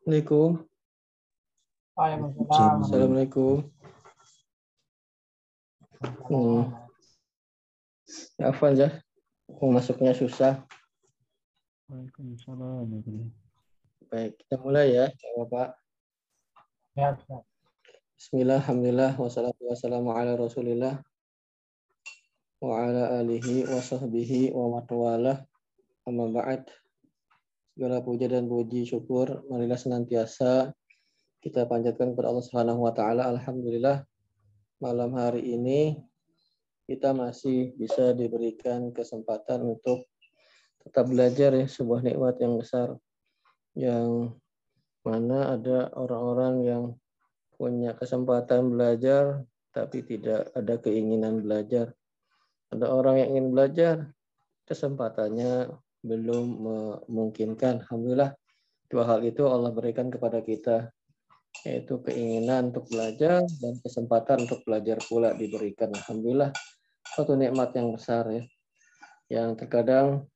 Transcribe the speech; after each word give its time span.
Assalamualaikum. 0.00 0.64
Waalaikumsalam. 1.92 2.76
Assalamualaikum. 2.88 3.56
Hmm. 6.24 6.72
Ya, 8.40 8.48
Afwan 8.48 8.80
ya. 8.80 8.88
Masuknya 9.60 10.16
susah. 10.16 10.64
Waalaikumsalam. 11.92 13.04
Baik, 14.08 14.40
kita 14.40 14.56
mulai 14.64 14.96
ya, 14.96 15.12
Bapak. 15.36 15.76
Ya, 16.96 17.12
Ustaz. 17.12 17.44
Bismillah, 18.16 18.64
Alhamdulillah, 18.64 19.12
wassalatu 19.20 19.68
wassalamu 19.68 20.16
ala 20.16 20.32
rasulillah 20.32 20.96
wa 22.64 22.88
ala 22.88 23.20
alihi 23.20 23.68
wa 23.68 23.84
sahbihi 23.84 24.56
wa 24.56 24.80
matwalah 24.80 25.44
amma 26.08 26.32
ba'd 26.32 26.64
segala 27.80 28.04
puja 28.04 28.28
dan 28.28 28.44
puji 28.44 28.84
syukur 28.84 29.40
marilah 29.48 29.80
senantiasa 29.80 30.68
kita 31.40 31.64
panjatkan 31.64 32.12
kepada 32.12 32.28
Allah 32.28 32.44
Subhanahu 32.44 32.84
wa 32.84 32.92
taala 32.92 33.24
alhamdulillah 33.32 34.04
malam 34.84 35.16
hari 35.16 35.56
ini 35.56 35.96
kita 36.84 37.16
masih 37.16 37.72
bisa 37.80 38.12
diberikan 38.12 38.92
kesempatan 38.92 39.64
untuk 39.64 40.04
tetap 40.84 41.08
belajar 41.08 41.56
ya 41.56 41.64
sebuah 41.64 42.04
nikmat 42.04 42.36
yang 42.44 42.60
besar 42.60 43.00
yang 43.72 44.36
mana 45.00 45.56
ada 45.56 45.88
orang-orang 45.96 46.54
yang 46.60 46.84
punya 47.56 47.96
kesempatan 47.96 48.76
belajar 48.76 49.40
tapi 49.72 50.04
tidak 50.04 50.52
ada 50.52 50.76
keinginan 50.76 51.40
belajar. 51.40 51.94
Ada 52.70 52.86
orang 52.90 53.22
yang 53.22 53.28
ingin 53.34 53.46
belajar, 53.54 53.96
kesempatannya 54.66 55.70
belum 56.00 56.46
memungkinkan. 56.60 57.84
Alhamdulillah, 57.84 58.32
dua 58.88 59.04
hal 59.06 59.20
itu 59.24 59.44
Allah 59.46 59.70
berikan 59.72 60.08
kepada 60.08 60.40
kita, 60.40 60.88
yaitu 61.64 62.00
keinginan 62.00 62.72
untuk 62.72 62.88
belajar 62.88 63.44
dan 63.60 63.74
kesempatan 63.80 64.48
untuk 64.48 64.64
belajar 64.64 64.96
pula 65.04 65.36
diberikan. 65.36 65.92
Alhamdulillah, 65.92 66.50
suatu 67.04 67.36
nikmat 67.36 67.76
yang 67.76 67.92
besar 67.92 68.24
ya. 68.32 68.44
Yang 69.30 69.62
terkadang 69.62 70.26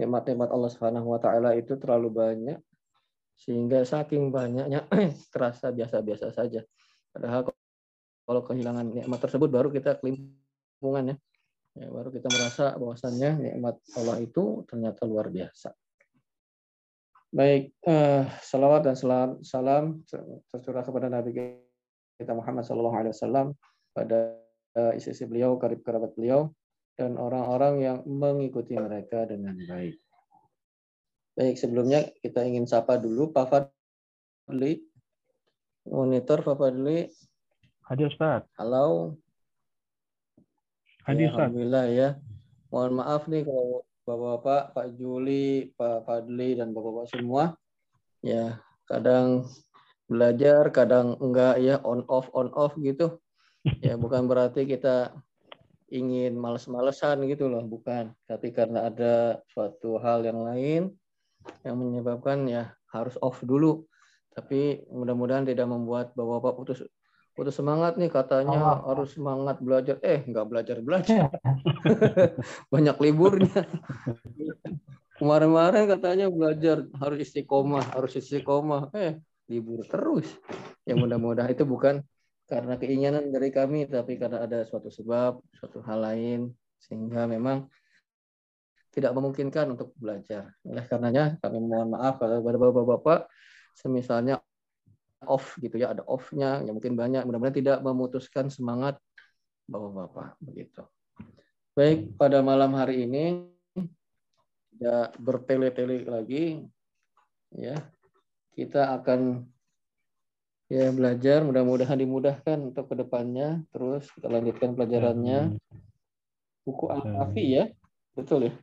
nikmat-nikmat 0.00 0.48
Allah 0.48 0.70
Subhanahu 0.72 1.12
wa 1.12 1.20
taala 1.20 1.52
itu 1.54 1.76
terlalu 1.76 2.08
banyak 2.08 2.58
sehingga 3.36 3.82
saking 3.82 4.30
banyaknya 4.30 4.86
terasa 5.32 5.74
biasa-biasa 5.74 6.30
saja. 6.32 6.62
Padahal 7.12 7.50
kalau 8.22 8.42
kehilangan 8.46 8.86
nikmat 8.86 9.18
tersebut 9.18 9.48
baru 9.50 9.68
kita 9.68 9.98
kelimpungan 9.98 11.12
ya. 11.12 11.16
Ya 11.72 11.88
baru 11.88 12.08
kita 12.12 12.28
merasa 12.28 12.64
bahwasannya 12.76 13.30
nikmat 13.40 13.76
Allah 13.96 14.16
itu 14.20 14.64
ternyata 14.68 15.08
luar 15.08 15.32
biasa. 15.32 15.72
Baik, 17.32 17.72
eh, 17.88 18.28
salawat 18.44 18.84
dan 18.84 18.96
salam, 18.96 19.40
salam 19.40 20.04
tercurah 20.52 20.84
kepada 20.84 21.08
Nabi 21.08 21.32
kita 22.20 22.32
Muhammad 22.36 22.68
Sallallahu 22.68 22.98
Alaihi 23.00 23.16
Wasallam 23.16 23.56
pada 23.96 24.36
isi-isi 24.96 25.28
beliau, 25.28 25.60
karib 25.60 25.84
kerabat 25.84 26.16
beliau, 26.16 26.48
dan 26.96 27.16
orang-orang 27.16 27.74
yang 27.80 27.98
mengikuti 28.04 28.76
mereka 28.76 29.24
dengan 29.24 29.56
baik. 29.68 29.96
Baik, 31.32 31.56
sebelumnya 31.56 32.12
kita 32.20 32.44
ingin 32.44 32.68
sapa 32.68 33.00
dulu 33.00 33.32
Pak 33.32 33.48
Fadli. 33.48 34.84
Monitor 35.88 36.44
Pak 36.44 36.56
Fadli. 36.60 37.08
Hadir 37.88 38.12
Ustaz. 38.12 38.44
Halo. 38.60 39.16
Hadir 41.02 41.30
ya. 41.30 41.34
Alhamdulillah 41.34 41.86
ya. 41.90 42.08
Mohon 42.70 42.92
maaf 43.02 43.22
nih 43.26 43.42
kalau 43.42 43.82
Bapak-bapak, 44.02 44.74
Pak 44.74 44.88
Juli, 44.98 45.70
Pak 45.78 46.06
Fadli, 46.06 46.58
dan 46.58 46.74
Bapak-bapak 46.74 47.06
semua. 47.10 47.54
Ya, 48.18 48.58
kadang 48.90 49.46
belajar, 50.10 50.74
kadang 50.74 51.14
enggak 51.22 51.62
ya, 51.62 51.78
on 51.86 52.02
off, 52.10 52.26
on 52.34 52.50
off 52.54 52.74
gitu. 52.82 53.22
Ya, 53.78 53.94
bukan 54.02 54.26
berarti 54.26 54.66
kita 54.66 55.14
ingin 55.90 56.34
males-malesan 56.34 57.22
gitu 57.30 57.46
loh, 57.46 57.62
bukan. 57.62 58.10
Tapi 58.26 58.50
karena 58.50 58.90
ada 58.90 59.38
suatu 59.50 60.02
hal 60.02 60.26
yang 60.26 60.42
lain, 60.42 60.90
yang 61.62 61.78
menyebabkan 61.78 62.46
ya 62.50 62.74
harus 62.90 63.14
off 63.22 63.38
dulu. 63.42 63.86
Tapi 64.34 64.82
mudah-mudahan 64.90 65.46
tidak 65.46 65.70
membuat 65.70 66.10
bapak-bapak 66.18 66.54
putus 66.58 66.80
putus 67.32 67.56
semangat 67.56 67.96
nih 67.96 68.12
katanya 68.12 68.84
oh. 68.84 68.92
harus 68.92 69.16
semangat 69.16 69.56
belajar. 69.58 69.96
Eh, 70.04 70.20
nggak 70.28 70.46
belajar-belajar. 70.48 71.32
Banyak 72.72 72.96
liburnya. 73.00 73.64
Kemarin-kemarin 75.16 75.84
katanya 75.88 76.26
belajar 76.28 76.84
harus 76.98 77.18
istiqomah, 77.24 77.84
harus 77.96 78.12
istiqomah. 78.16 78.92
Eh, 78.92 79.16
libur 79.48 79.84
terus. 79.88 80.28
Ya 80.84 80.96
mudah-mudahan 80.96 81.52
itu 81.52 81.64
bukan 81.64 82.04
karena 82.48 82.76
keinginan 82.76 83.32
dari 83.32 83.48
kami, 83.48 83.88
tapi 83.88 84.20
karena 84.20 84.44
ada 84.44 84.60
suatu 84.68 84.92
sebab, 84.92 85.40
suatu 85.56 85.80
hal 85.88 86.04
lain, 86.04 86.52
sehingga 86.76 87.24
memang 87.24 87.64
tidak 88.92 89.16
memungkinkan 89.16 89.72
untuk 89.72 89.96
belajar. 89.96 90.52
Oleh 90.68 90.84
karenanya 90.84 91.40
kami 91.40 91.64
mohon 91.64 91.96
maaf 91.96 92.20
kepada 92.20 92.36
bapak-bapak 92.44 93.24
semisalnya 93.72 94.44
off 95.26 95.58
gitu 95.58 95.78
ya, 95.78 95.94
ada 95.94 96.02
off-nya, 96.06 96.62
ya 96.62 96.70
mungkin 96.70 96.94
banyak, 96.94 97.26
mudah-mudahan 97.26 97.56
tidak 97.56 97.78
memutuskan 97.80 98.48
semangat 98.48 98.98
bapak-bapak 99.70 100.36
begitu. 100.42 100.82
Baik, 101.72 102.12
pada 102.20 102.44
malam 102.44 102.76
hari 102.76 103.08
ini 103.08 103.48
tidak 104.76 105.16
bertele-tele 105.16 106.04
lagi 106.04 106.68
ya. 107.54 107.80
Kita 108.52 108.92
akan 109.00 109.48
ya 110.68 110.92
belajar, 110.92 111.40
mudah-mudahan 111.40 111.96
dimudahkan 111.96 112.60
untuk 112.60 112.92
ke 112.92 113.00
depannya. 113.00 113.64
Terus 113.72 114.04
kita 114.12 114.28
lanjutkan 114.28 114.76
pelajarannya. 114.76 115.56
Buku 116.62 116.92
Al-Kafi 116.92 117.44
ya, 117.48 117.64
betul 118.12 118.52
ya? 118.52 118.54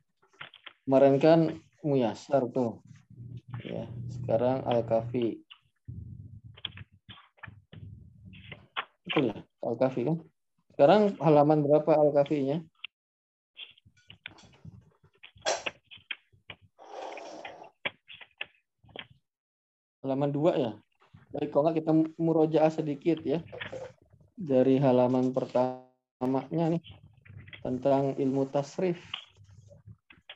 Kemarin 0.86 1.16
kan 1.18 1.40
Muyasar 1.81 2.46
tuh. 2.53 2.86
Ya, 3.66 3.90
sekarang 4.22 4.64
Al-Kafi. 4.70 5.48
Ya, 9.18 9.42
Al-Kafi 9.66 10.06
kan? 10.06 10.18
Sekarang 10.78 11.18
halaman 11.18 11.66
berapa 11.66 11.97
Al-Kafinya? 11.97 12.62
Halaman 20.06 20.30
dua 20.30 20.52
ya? 20.56 20.72
Baik, 21.34 21.50
kalau 21.50 21.74
kita 21.74 21.92
murojaah 22.22 22.70
sedikit 22.70 23.18
ya. 23.25 23.42
Dari 24.38 24.78
halaman 24.78 25.34
pertamanya 25.34 26.78
nih. 26.78 26.84
Tentang 27.66 28.14
ilmu 28.14 28.46
tasrif. 28.53 29.02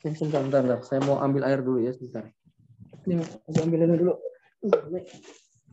Ini 0.01 0.17
sebentar, 0.17 0.43
sebentar. 0.43 0.81
Saya 0.81 0.99
mau 1.05 1.21
ambil 1.21 1.45
air 1.45 1.61
dulu 1.61 1.79
ya, 1.79 1.93
sebentar. 1.93 2.25
Ini, 3.05 3.21
ambil 3.61 3.79
ini 3.85 3.95
dulu. 4.01 4.13
Ini. 4.65 4.99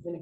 Ini. 0.05 0.21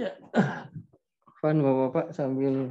Ya, 0.00 0.16
Fan 1.50 1.66
bapak-bapak 1.66 2.14
sambil 2.14 2.70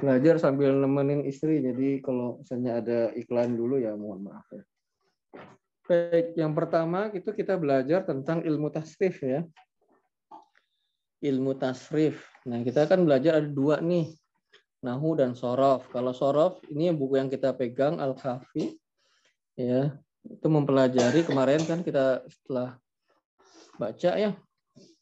belajar 0.00 0.40
sambil 0.40 0.72
nemenin 0.72 1.28
istri. 1.28 1.60
Jadi 1.60 2.00
kalau 2.00 2.40
misalnya 2.40 2.80
ada 2.80 3.12
iklan 3.12 3.52
dulu 3.52 3.76
ya 3.76 3.92
mohon 4.00 4.24
maaf 4.24 4.48
ya. 4.48 4.64
Baik, 5.84 6.32
yang 6.32 6.56
pertama 6.56 7.12
itu 7.12 7.28
kita 7.36 7.60
belajar 7.60 8.08
tentang 8.08 8.40
ilmu 8.48 8.72
tasrif 8.72 9.20
ya. 9.20 9.44
Ilmu 11.20 11.60
tasrif. 11.60 12.24
Nah 12.48 12.64
kita 12.64 12.88
kan 12.88 13.04
belajar 13.04 13.44
ada 13.44 13.48
dua 13.52 13.84
nih, 13.84 14.08
nahu 14.80 15.20
dan 15.20 15.36
sorof. 15.36 15.92
Kalau 15.92 16.16
sorof 16.16 16.64
ini 16.72 16.88
buku 16.96 17.20
yang 17.20 17.28
kita 17.28 17.52
pegang 17.52 18.00
Al-Kafi 18.00 18.72
ya 19.52 19.92
itu 20.24 20.48
mempelajari 20.48 21.28
kemarin 21.28 21.60
kan 21.68 21.84
kita 21.84 22.24
setelah 22.24 22.80
baca 23.76 24.16
ya 24.16 24.32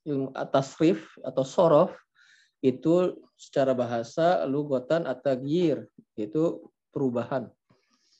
ilmu 0.03 0.35
tasrif 0.50 1.14
atau 1.23 1.47
sorof 1.47 1.94
itu 2.64 3.17
secara 3.37 3.76
bahasa 3.76 4.49
lugotan 4.49 5.05
atagir 5.05 5.85
itu 6.17 6.67
perubahan 6.91 7.49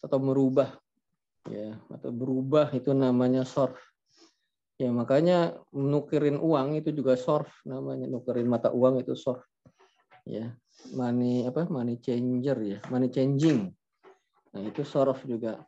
atau 0.05 0.19
merubah 0.21 0.77
ya 1.49 1.79
atau 1.89 2.13
berubah 2.13 2.69
itu 2.77 2.93
namanya 2.93 3.49
sorf 3.49 3.81
Ya 4.77 4.93
makanya 4.93 5.57
nukirin 5.73 6.37
uang 6.37 6.77
itu 6.77 6.93
juga 6.93 7.17
sorf 7.17 7.49
namanya 7.65 8.05
nukirin 8.05 8.45
mata 8.45 8.69
uang 8.69 9.01
itu 9.01 9.17
sorf. 9.17 9.41
Ya 10.29 10.53
money 10.93 11.49
apa 11.49 11.65
money 11.73 11.97
changer 11.97 12.59
ya 12.61 12.79
money 12.93 13.09
changing. 13.09 13.73
Nah 14.53 14.61
itu 14.61 14.85
sorf 14.85 15.25
juga. 15.25 15.65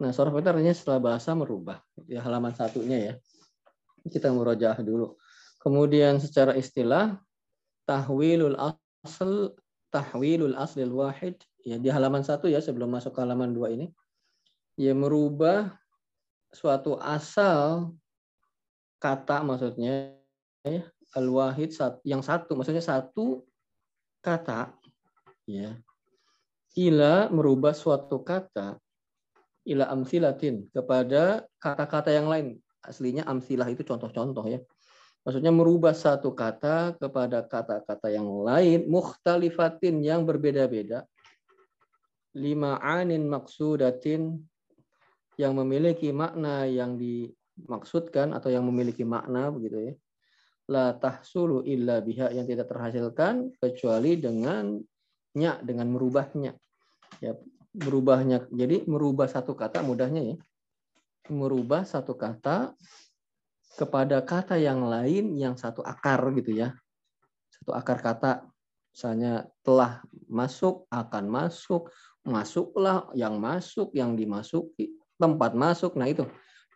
Nah 0.00 0.16
sorf 0.16 0.32
itu 0.32 0.48
artinya 0.48 0.72
setelah 0.72 1.12
bahasa 1.12 1.36
merubah. 1.36 1.84
Ya 2.08 2.24
halaman 2.24 2.56
satunya 2.56 2.96
ya. 2.96 3.14
Kita 4.08 4.32
murojaah 4.32 4.80
dulu. 4.80 5.20
Kemudian 5.60 6.16
secara 6.16 6.56
istilah 6.56 7.20
tahwilul 7.88 8.54
asl 8.60 9.56
tahwilul 9.88 10.52
aslil 10.60 10.92
wahid. 10.92 11.40
Ya 11.64 11.80
di 11.80 11.88
halaman 11.88 12.20
satu 12.20 12.48
ya 12.52 12.60
sebelum 12.60 12.92
masuk 12.92 13.16
ke 13.16 13.20
halaman 13.24 13.56
dua 13.56 13.72
ini. 13.72 13.88
Ya 14.76 14.92
merubah 14.92 15.72
suatu 16.52 17.00
asal 17.00 17.92
kata 19.00 19.44
maksudnya 19.44 20.16
ya, 20.64 20.84
al-wahid 21.16 21.72
yang 22.04 22.20
satu 22.24 22.56
maksudnya 22.56 22.82
satu 22.82 23.46
kata 24.24 24.74
ya 25.46 25.76
ila 26.78 27.28
merubah 27.30 27.74
suatu 27.74 28.22
kata 28.22 28.78
ila 29.68 29.84
amsilatin 29.92 30.68
kepada 30.72 31.44
kata-kata 31.60 32.12
yang 32.14 32.28
lain. 32.30 32.56
Aslinya 32.80 33.26
amsilah 33.28 33.68
itu 33.68 33.84
contoh-contoh 33.84 34.46
ya 34.48 34.62
maksudnya 35.28 35.52
merubah 35.52 35.92
satu 35.92 36.32
kata 36.32 36.96
kepada 36.96 37.44
kata-kata 37.44 38.08
yang 38.08 38.24
lain 38.48 38.88
mukhtalifatin 38.88 40.00
yang 40.00 40.24
berbeda-beda. 40.24 41.04
Lima 42.32 42.80
anin 42.80 43.28
maksudatin 43.28 44.40
yang 45.36 45.52
memiliki 45.52 46.16
makna 46.16 46.64
yang 46.64 46.96
di 46.96 47.28
maksudkan 47.60 48.32
atau 48.32 48.48
yang 48.48 48.64
memiliki 48.64 49.04
makna 49.04 49.52
begitu 49.52 49.92
ya. 49.92 49.94
La 50.72 50.96
tahsulu 50.96 51.60
illa 51.68 52.00
biha 52.00 52.32
yang 52.32 52.48
tidak 52.48 52.72
terhasilkan 52.72 53.52
kecuali 53.60 54.16
dengan 54.16 54.80
nya 55.36 55.60
dengan 55.60 55.92
merubahnya. 55.92 56.56
Ya 57.20 57.36
merubahnya. 57.76 58.48
Jadi 58.48 58.88
merubah 58.88 59.28
satu 59.28 59.52
kata 59.52 59.84
mudahnya 59.84 60.24
ya. 60.24 60.36
Merubah 61.28 61.84
satu 61.84 62.16
kata 62.16 62.72
kepada 63.78 64.18
kata 64.26 64.58
yang 64.58 64.82
lain 64.82 65.38
yang 65.38 65.54
satu 65.54 65.86
akar 65.86 66.18
gitu 66.34 66.58
ya 66.58 66.74
satu 67.54 67.70
akar 67.78 68.02
kata 68.02 68.42
misalnya 68.90 69.46
telah 69.62 70.02
masuk 70.26 70.90
akan 70.90 71.24
masuk 71.30 71.94
masuklah 72.26 73.06
yang 73.14 73.38
masuk 73.38 73.94
yang 73.94 74.18
dimasuki 74.18 74.98
tempat 75.14 75.54
masuk 75.54 75.94
nah 75.94 76.10
itu 76.10 76.26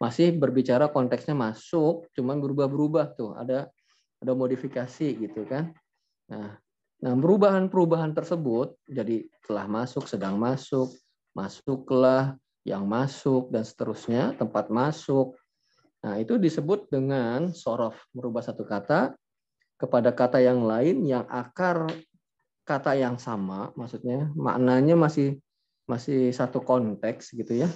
masih 0.03 0.35
berbicara 0.35 0.91
konteksnya 0.91 1.39
masuk, 1.39 2.11
cuman 2.11 2.43
berubah-berubah 2.43 3.15
tuh, 3.15 3.39
ada 3.39 3.71
ada 4.19 4.33
modifikasi 4.35 5.15
gitu 5.15 5.47
kan. 5.47 5.71
Nah, 6.27 6.59
nah 6.99 7.15
perubahan-perubahan 7.15 8.11
tersebut 8.11 8.75
jadi 8.91 9.31
telah 9.47 9.71
masuk, 9.71 10.11
sedang 10.11 10.43
masuk, 10.43 10.91
masuklah, 11.39 12.35
yang 12.67 12.83
masuk 12.83 13.55
dan 13.55 13.63
seterusnya, 13.63 14.35
tempat 14.35 14.71
masuk. 14.75 15.39
Nah, 16.03 16.19
itu 16.19 16.35
disebut 16.35 16.91
dengan 16.91 17.55
sorof, 17.55 17.95
merubah 18.11 18.43
satu 18.43 18.67
kata 18.67 19.15
kepada 19.79 20.11
kata 20.11 20.43
yang 20.43 20.67
lain 20.67 21.07
yang 21.07 21.27
akar 21.31 21.87
kata 22.63 22.95
yang 22.95 23.19
sama, 23.19 23.75
maksudnya 23.75 24.31
maknanya 24.35 24.95
masih 24.95 25.39
masih 25.87 26.31
satu 26.31 26.63
konteks 26.63 27.35
gitu 27.35 27.67
ya. 27.67 27.69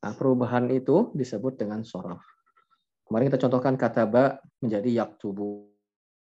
Nah, 0.00 0.12
perubahan 0.16 0.70
itu 0.72 1.12
disebut 1.14 1.60
dengan 1.60 1.82
sorof. 1.84 2.22
Kemarin 3.04 3.26
kita 3.28 3.42
contohkan 3.46 3.74
kata 3.74 4.02
ba 4.06 4.38
menjadi 4.62 5.04
yaktubu. 5.04 5.68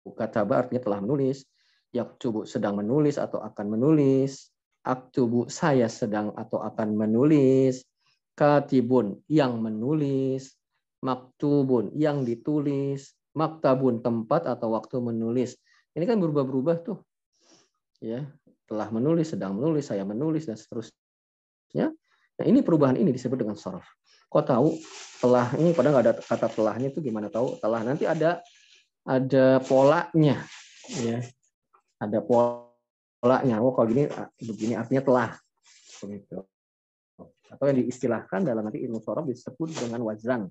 Kata 0.04 0.44
ba 0.44 0.66
artinya 0.66 0.82
telah 0.84 1.00
menulis. 1.00 1.46
Yaktubu 1.94 2.44
sedang 2.50 2.78
menulis 2.78 3.22
atau 3.22 3.40
akan 3.40 3.78
menulis. 3.80 4.50
Aktubu 4.82 5.46
saya 5.48 5.88
sedang 5.88 6.34
atau 6.34 6.60
akan 6.60 6.98
menulis. 6.98 7.86
Katibun 8.36 9.22
yang 9.32 9.62
menulis. 9.64 10.59
Maktubun 11.06 11.96
yang 11.96 12.24
ditulis. 12.28 13.16
Maktabun 13.38 14.02
tempat 14.02 14.50
atau 14.50 14.74
waktu 14.74 15.00
menulis. 15.00 15.56
Ini 15.94 16.04
kan 16.04 16.18
berubah-berubah 16.18 16.82
tuh. 16.82 17.00
Ya, 18.00 18.26
telah 18.66 18.90
menulis, 18.90 19.36
sedang 19.36 19.60
menulis, 19.60 19.92
saya 19.92 20.08
menulis 20.08 20.48
dan 20.48 20.56
seterusnya 20.56 21.94
Nah 22.40 22.46
ini 22.48 22.64
perubahan 22.64 22.96
ini 22.96 23.12
disebut 23.12 23.36
dengan 23.36 23.60
sorof. 23.60 23.84
Kok 24.32 24.46
tahu 24.48 24.72
telah 25.20 25.52
ini 25.60 25.76
padahal 25.76 26.00
nggak 26.00 26.06
ada 26.08 26.14
kata 26.24 26.48
telahnya 26.56 26.88
itu 26.88 27.04
gimana 27.04 27.28
tahu 27.28 27.60
telah 27.60 27.84
nanti 27.84 28.08
ada 28.08 28.40
ada 29.04 29.60
polanya 29.60 30.40
ya 30.96 31.20
ada 32.00 32.24
polanya 32.24 33.60
oh 33.60 33.76
kalau 33.76 33.88
gini 33.92 34.08
ah, 34.08 34.32
begini 34.40 34.80
artinya 34.80 35.04
telah 35.04 35.30
begitu 36.00 36.40
atau 37.50 37.64
yang 37.68 37.84
diistilahkan 37.84 38.48
dalam 38.48 38.64
nanti 38.64 38.80
ilmu 38.80 39.04
sorof 39.04 39.28
disebut 39.28 39.76
dengan 39.76 40.08
wazan 40.08 40.48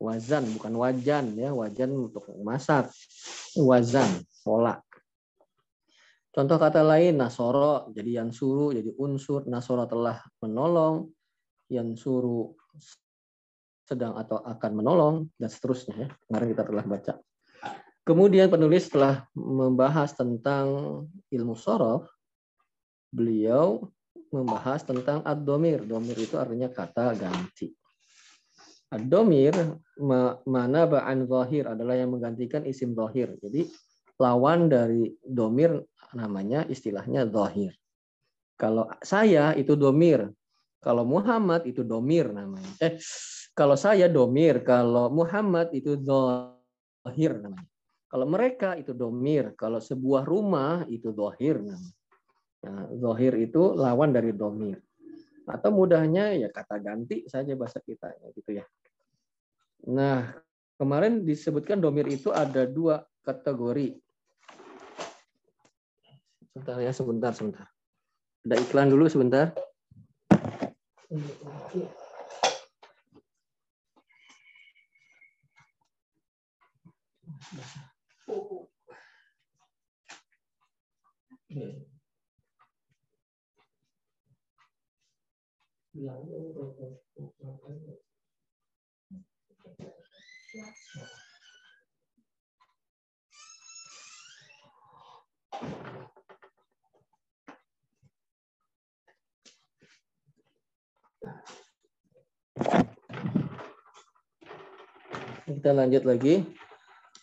wazan 0.00 0.44
bukan 0.54 0.74
wajan 0.74 1.34
ya 1.38 1.54
wajan 1.54 1.90
untuk 1.94 2.26
masak 2.42 2.90
wazan 3.58 4.08
pola 4.42 4.82
Contoh 6.34 6.58
kata 6.58 6.82
lain, 6.82 7.14
nasoro 7.14 7.94
jadi 7.94 8.18
yang 8.18 8.34
suruh, 8.34 8.74
jadi 8.74 8.90
unsur, 8.98 9.46
nasoro 9.46 9.86
telah 9.86 10.18
menolong, 10.42 11.06
yang 11.70 11.94
suruh 11.94 12.50
sedang 13.86 14.18
atau 14.18 14.42
akan 14.42 14.72
menolong, 14.74 15.14
dan 15.38 15.46
seterusnya. 15.46 15.94
Ya. 15.94 16.08
Kemarin 16.26 16.48
kita 16.50 16.64
telah 16.66 16.84
baca. 16.90 17.14
Kemudian 18.02 18.50
penulis 18.50 18.90
telah 18.90 19.30
membahas 19.38 20.10
tentang 20.10 20.66
ilmu 21.30 21.54
sorof, 21.54 22.10
beliau 23.14 23.86
membahas 24.34 24.82
tentang 24.82 25.22
ad-domir. 25.22 25.86
Domir 25.86 26.18
itu 26.18 26.34
artinya 26.34 26.66
kata 26.66 27.14
ganti. 27.14 27.70
Ad-domir 28.92 29.54
mana 30.44 30.80
ba'an 30.84 31.24
zahir 31.24 31.70
adalah 31.70 31.96
yang 31.96 32.12
menggantikan 32.12 32.66
isim 32.68 32.92
zahir. 32.92 33.34
Jadi 33.40 33.66
lawan 34.20 34.70
dari 34.70 35.10
domir 35.24 35.82
namanya 36.14 36.62
istilahnya 36.70 37.26
zahir. 37.26 37.74
Kalau 38.54 38.86
saya 39.02 39.50
itu 39.58 39.74
domir, 39.74 40.30
kalau 40.78 41.02
Muhammad 41.02 41.66
itu 41.66 41.82
domir 41.82 42.30
namanya. 42.30 42.70
Eh, 42.78 43.00
kalau 43.56 43.74
saya 43.74 44.06
domir, 44.06 44.62
kalau 44.62 45.10
Muhammad 45.10 45.74
itu 45.74 45.98
zahir 45.98 47.40
namanya. 47.40 47.70
Kalau 48.06 48.26
mereka 48.30 48.78
itu 48.78 48.94
domir, 48.94 49.58
kalau 49.58 49.82
sebuah 49.82 50.22
rumah 50.22 50.86
itu 50.86 51.10
zahir 51.10 51.58
namanya. 51.58 51.98
Nah, 52.64 52.86
zahir 52.94 53.34
itu 53.42 53.74
lawan 53.74 54.14
dari 54.14 54.30
domir. 54.30 54.78
Atau 55.44 55.70
mudahnya 55.76 56.32
ya 56.36 56.48
kata 56.48 56.80
ganti 56.80 57.28
saja 57.28 57.52
bahasa 57.52 57.78
kita 57.80 58.12
gitu 58.32 58.60
ya. 58.60 58.64
Nah, 59.84 60.32
kemarin 60.80 61.20
disebutkan 61.20 61.80
domir 61.80 62.08
itu 62.08 62.32
ada 62.32 62.64
dua 62.64 63.04
kategori. 63.20 64.00
Sebentar 66.54 66.76
ya, 66.80 66.92
sebentar, 66.94 67.32
sebentar. 67.36 67.66
Ada 68.48 68.56
iklan 68.60 68.88
dulu 68.88 69.04
sebentar. 69.10 69.52
Kita 105.46 105.70
lanjut 105.70 106.02
lagi. 106.02 106.42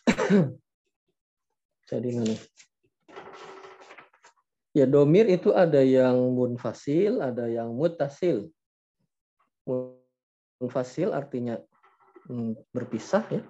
Jadi 1.91 2.09
mana? 2.15 2.39
Ya 4.71 4.87
domir 4.87 5.27
itu 5.27 5.51
ada 5.51 5.83
yang 5.83 6.15
munfasil, 6.39 7.19
ada 7.19 7.51
yang 7.51 7.75
mutasil. 7.75 8.47
Munfasil 9.65 11.13
artinya 11.13 11.57
hmm, 12.29 12.57
berpisah 12.73 13.25
ya, 13.29 13.41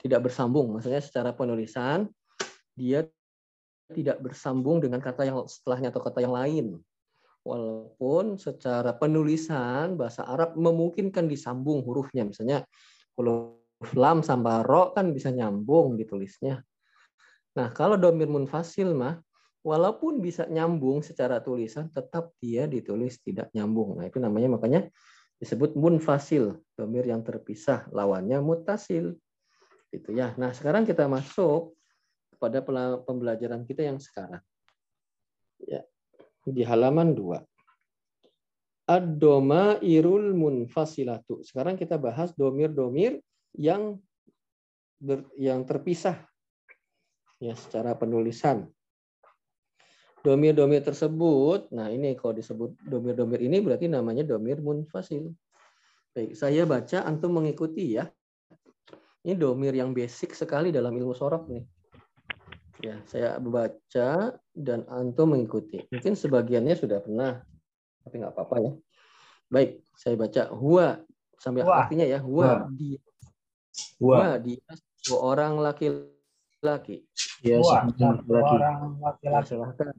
tidak 0.00 0.30
bersambung. 0.30 0.76
Maksudnya 0.76 1.00
secara 1.00 1.30
penulisan 1.32 2.10
dia 2.72 3.04
tidak 3.92 4.24
bersambung 4.24 4.80
dengan 4.80 4.98
kata 4.98 5.28
yang 5.28 5.44
setelahnya 5.44 5.92
atau 5.92 6.02
kata 6.02 6.18
yang 6.24 6.34
lain. 6.34 6.66
Walaupun 7.42 8.38
secara 8.38 8.94
penulisan 8.94 9.98
bahasa 9.98 10.22
Arab 10.22 10.54
memungkinkan 10.54 11.26
disambung 11.26 11.82
hurufnya. 11.82 12.22
Misalnya 12.22 12.62
huruf 13.18 13.58
lam 13.98 14.22
sama 14.22 14.62
ro 14.62 14.94
kan 14.94 15.10
bisa 15.10 15.34
nyambung 15.34 15.98
ditulisnya. 15.98 16.62
Nah, 17.58 17.68
kalau 17.74 17.98
domir 17.98 18.30
munfasil 18.30 18.94
mah 18.94 19.18
walaupun 19.66 20.22
bisa 20.22 20.46
nyambung 20.46 21.02
secara 21.02 21.42
tulisan 21.42 21.90
tetap 21.90 22.32
dia 22.38 22.70
ditulis 22.70 23.18
tidak 23.20 23.50
nyambung. 23.52 23.98
Nah, 23.98 24.06
itu 24.06 24.22
namanya 24.22 24.56
makanya 24.56 24.86
disebut 25.42 25.74
munfasil, 25.74 26.62
domir 26.78 27.02
yang 27.02 27.26
terpisah, 27.26 27.90
lawannya 27.90 28.38
mutasil. 28.38 29.18
Itu 29.90 30.14
ya. 30.14 30.38
Nah, 30.38 30.54
sekarang 30.54 30.86
kita 30.86 31.10
masuk 31.10 31.74
pada 32.38 32.62
pembelajaran 33.02 33.66
kita 33.66 33.90
yang 33.90 33.98
sekarang. 33.98 34.38
Ya. 35.66 35.82
Di 36.46 36.62
halaman 36.62 37.18
2. 37.18 37.42
Ad-doma 38.86 39.82
irul 39.82 40.30
munfasilatu. 40.30 41.42
Sekarang 41.42 41.74
kita 41.74 41.98
bahas 41.98 42.30
domir-domir 42.38 43.18
yang 43.58 43.98
ber, 45.02 45.26
yang 45.34 45.66
terpisah 45.66 46.22
ya 47.42 47.58
secara 47.58 47.98
penulisan. 47.98 48.70
Domir-domir 50.22 50.86
tersebut, 50.86 51.66
nah 51.74 51.90
ini 51.90 52.14
kalau 52.14 52.30
disebut 52.38 52.78
domir-domir 52.86 53.42
ini 53.42 53.58
berarti 53.58 53.90
namanya 53.90 54.22
domir 54.22 54.62
munfasil. 54.62 55.34
Baik, 56.14 56.38
saya 56.38 56.62
baca 56.62 57.02
antum 57.02 57.34
mengikuti 57.34 57.98
ya. 57.98 58.06
Ini 59.26 59.34
domir 59.34 59.74
yang 59.74 59.90
basic 59.90 60.38
sekali 60.38 60.70
dalam 60.70 60.94
ilmu 60.94 61.14
sorok 61.14 61.50
nih. 61.50 61.64
Ya, 62.82 62.98
saya 63.06 63.38
baca 63.42 64.38
dan 64.54 64.86
antum 64.86 65.34
mengikuti. 65.34 65.82
Mungkin 65.90 66.14
sebagiannya 66.14 66.74
sudah 66.78 67.02
pernah, 67.02 67.42
tapi 68.06 68.22
nggak 68.22 68.34
apa-apa 68.34 68.56
ya. 68.62 68.72
Baik, 69.50 69.82
saya 69.98 70.14
baca 70.14 70.42
huwa 70.54 71.02
sampai 71.38 71.66
Wah. 71.66 71.82
artinya 71.82 72.06
ya 72.06 72.22
huwa 72.22 72.70
dia 72.70 73.02
Wah, 73.98 74.36
dia 74.38 74.62
dua 75.06 75.18
orang 75.34 75.58
laki-laki. 75.58 77.06
Ya, 77.42 77.58
dua 77.58 78.42
orang 78.42 79.00
laki-laki. 79.00 79.48
Silahkan. 79.48 79.94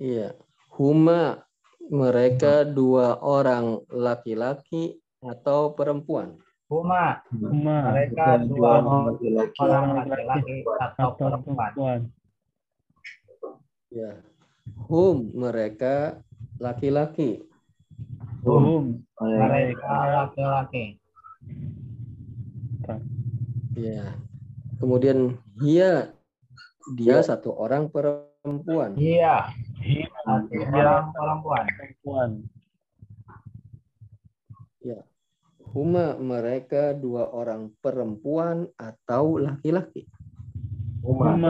Iya. 0.00 0.36
Huma 0.72 1.44
mereka 1.92 2.64
dua 2.64 3.20
orang 3.20 3.84
laki-laki 3.92 4.96
atau 5.20 5.76
perempuan. 5.76 6.40
Huma, 6.72 7.20
Huma. 7.28 7.92
mereka 7.92 8.40
dua 8.40 8.80
orang 8.80 10.08
laki-laki 10.08 10.64
atau 10.80 11.08
perempuan. 11.20 12.08
Ya. 13.92 14.24
Hum 14.88 15.28
mereka 15.36 16.22
laki-laki. 16.56 17.44
Hum 18.40 19.04
mereka 19.20 19.96
laki-laki. 20.24 20.96
Ya. 23.76 24.16
Kemudian 24.80 25.36
dia 25.60 26.16
dia 26.90 27.22
ya. 27.22 27.24
satu 27.24 27.54
orang 27.54 27.86
perempuan. 27.86 28.98
Iya. 28.98 29.54
Satu 30.26 30.58
orang 30.66 31.14
perempuan. 31.14 31.64
Perempuan. 31.78 32.30
Ya. 34.82 35.00
Huma 35.72 36.18
mereka 36.20 36.92
dua 36.92 37.32
orang 37.32 37.72
perempuan 37.80 38.68
atau 38.76 39.40
laki-laki. 39.40 40.04
Huma, 41.02 41.34
Huma 41.34 41.48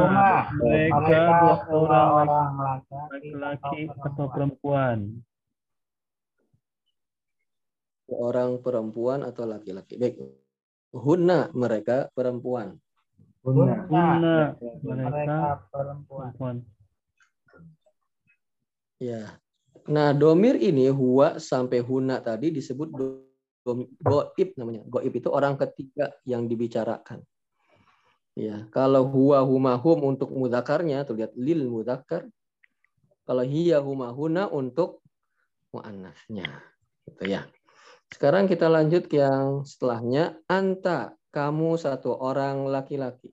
mereka, 0.56 0.96
mereka 1.00 1.20
dua 1.66 2.00
orang 2.22 2.50
laki-laki 3.10 3.80
atau 3.88 4.26
perempuan. 4.30 4.98
Orang 8.12 8.60
perempuan 8.60 9.24
atau 9.24 9.48
laki-laki. 9.48 9.96
Baik. 9.96 10.20
Huna 10.92 11.48
mereka 11.56 12.12
perempuan. 12.12 12.76
Huna, 13.42 13.90
Huna 13.90 14.54
mereka 14.86 15.66
perempuan. 15.74 16.62
Ya. 19.02 19.42
Nah, 19.90 20.14
domir 20.14 20.54
ini 20.62 20.86
huwa 20.86 21.42
sampai 21.42 21.82
huna 21.82 22.22
tadi 22.22 22.54
disebut 22.54 22.94
goib 24.06 24.50
namanya. 24.54 24.86
Goib 24.86 25.10
itu 25.10 25.26
orang 25.26 25.58
ketiga 25.58 26.14
yang 26.22 26.46
dibicarakan. 26.46 27.26
Ya, 28.38 28.64
kalau 28.70 29.10
huwa 29.10 29.42
huma 29.42 29.74
hum 29.76 30.14
untuk 30.14 30.30
mudakarnya, 30.32 31.02
tuh 31.02 31.18
lihat 31.18 31.34
lil 31.34 31.66
mudakar. 31.66 32.30
Kalau 33.26 33.42
hiya 33.42 33.82
huma 33.82 34.14
huna 34.14 34.46
untuk 34.46 35.02
muannasnya. 35.74 36.46
Gitu 37.10 37.26
ya. 37.26 37.50
Sekarang 38.06 38.46
kita 38.46 38.70
lanjut 38.70 39.10
ke 39.10 39.18
yang 39.18 39.66
setelahnya. 39.66 40.38
Anta, 40.46 41.18
kamu 41.32 41.80
satu 41.80 42.12
orang 42.12 42.68
laki-laki. 42.68 43.32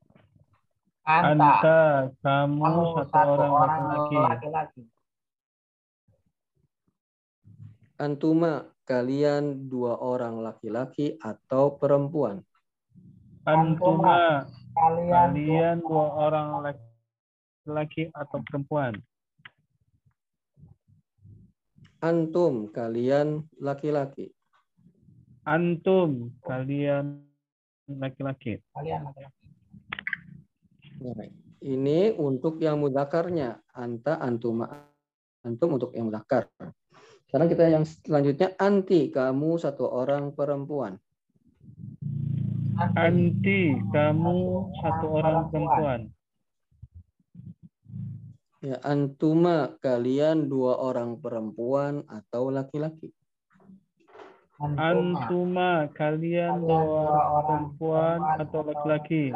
Anta, 1.03 1.35
Anta 1.35 1.79
kamu, 2.23 2.63
kamu 2.63 2.83
satu, 2.95 3.11
satu 3.11 3.43
orang 3.51 3.83
laki-laki. 4.31 4.83
Antuma, 7.99 8.71
kalian 8.87 9.67
dua 9.67 9.99
orang 9.99 10.39
laki-laki 10.39 11.19
atau 11.19 11.75
perempuan. 11.75 12.39
Antuma, 13.43 14.47
kalian, 14.71 15.11
kalian 15.35 15.75
dua 15.83 16.07
orang 16.15 16.47
laki-laki 16.63 18.07
atau 18.15 18.39
perempuan. 18.47 18.95
Antum, 21.99 22.71
kalian 22.71 23.43
laki-laki. 23.59 24.31
Antum, 25.43 26.31
kalian 26.47 27.28
laki-laki. 27.97 28.61
Kalian 28.77 29.09
laki-laki. 29.09 29.39
Ini 31.59 32.13
untuk 32.15 32.61
yang 32.61 32.79
mudakarnya. 32.79 33.59
Anta, 33.73 34.19
antum, 34.19 34.63
antum 35.43 35.69
untuk 35.75 35.91
yang 35.95 36.07
mudakar. 36.11 36.47
Sekarang 37.29 37.47
kita 37.51 37.63
yang 37.69 37.85
selanjutnya 37.85 38.57
anti, 38.57 39.11
kamu 39.13 39.59
satu 39.59 39.85
orang 39.85 40.33
perempuan. 40.33 40.97
Anti, 42.95 43.75
kamu 43.91 44.35
satu 44.81 45.05
orang 45.19 45.37
perempuan. 45.51 45.99
Ya, 48.59 48.75
antuma, 48.83 49.79
kalian 49.79 50.51
dua 50.51 50.79
orang 50.79 51.19
perempuan 51.23 52.03
atau 52.11 52.51
laki-laki. 52.51 53.15
Antuma, 54.59 55.87
kalian 55.95 56.59
dua 56.59 56.83
orang 57.31 57.71
perempuan 57.79 58.19
atau 58.43 58.59
laki-laki. 58.67 59.31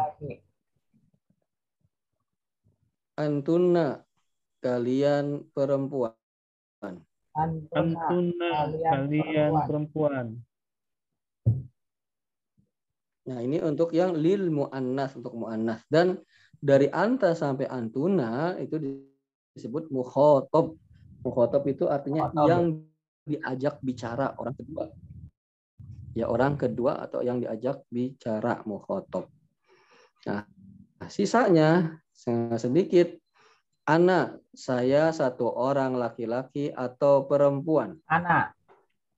Antuna, 3.15 4.03
kalian 4.59 5.47
perempuan. 5.55 6.11
Antuna, 7.71 8.51
kalian 8.67 9.51
perempuan. 9.63 10.25
Nah, 13.23 13.39
ini 13.39 13.63
untuk 13.63 13.95
yang 13.95 14.19
lil 14.19 14.51
muannas 14.51 15.15
untuk 15.15 15.39
muannas 15.39 15.87
dan 15.87 16.19
dari 16.59 16.91
anta 16.91 17.31
sampai 17.31 17.71
antuna 17.71 18.59
itu 18.59 18.75
disebut 19.55 19.87
mukhotob. 19.87 20.75
Mukhotob 21.23 21.63
itu 21.71 21.87
artinya 21.87 22.27
yang 22.43 22.83
diajak 23.23 23.79
bicara 23.79 24.35
orang 24.35 24.51
kedua 24.59 24.91
ya 26.13 26.29
orang 26.29 26.57
kedua 26.57 27.01
atau 27.03 27.25
yang 27.25 27.41
diajak 27.41 27.85
bicara 27.89 28.61
mukhotob. 28.65 29.29
Nah, 30.29 30.45
sisanya 31.09 31.99
sedikit. 32.57 33.19
Anak, 33.83 34.39
saya 34.55 35.11
satu 35.11 35.51
orang 35.51 35.99
laki-laki 35.99 36.71
atau 36.71 37.27
perempuan. 37.27 37.99
Anak. 38.07 38.55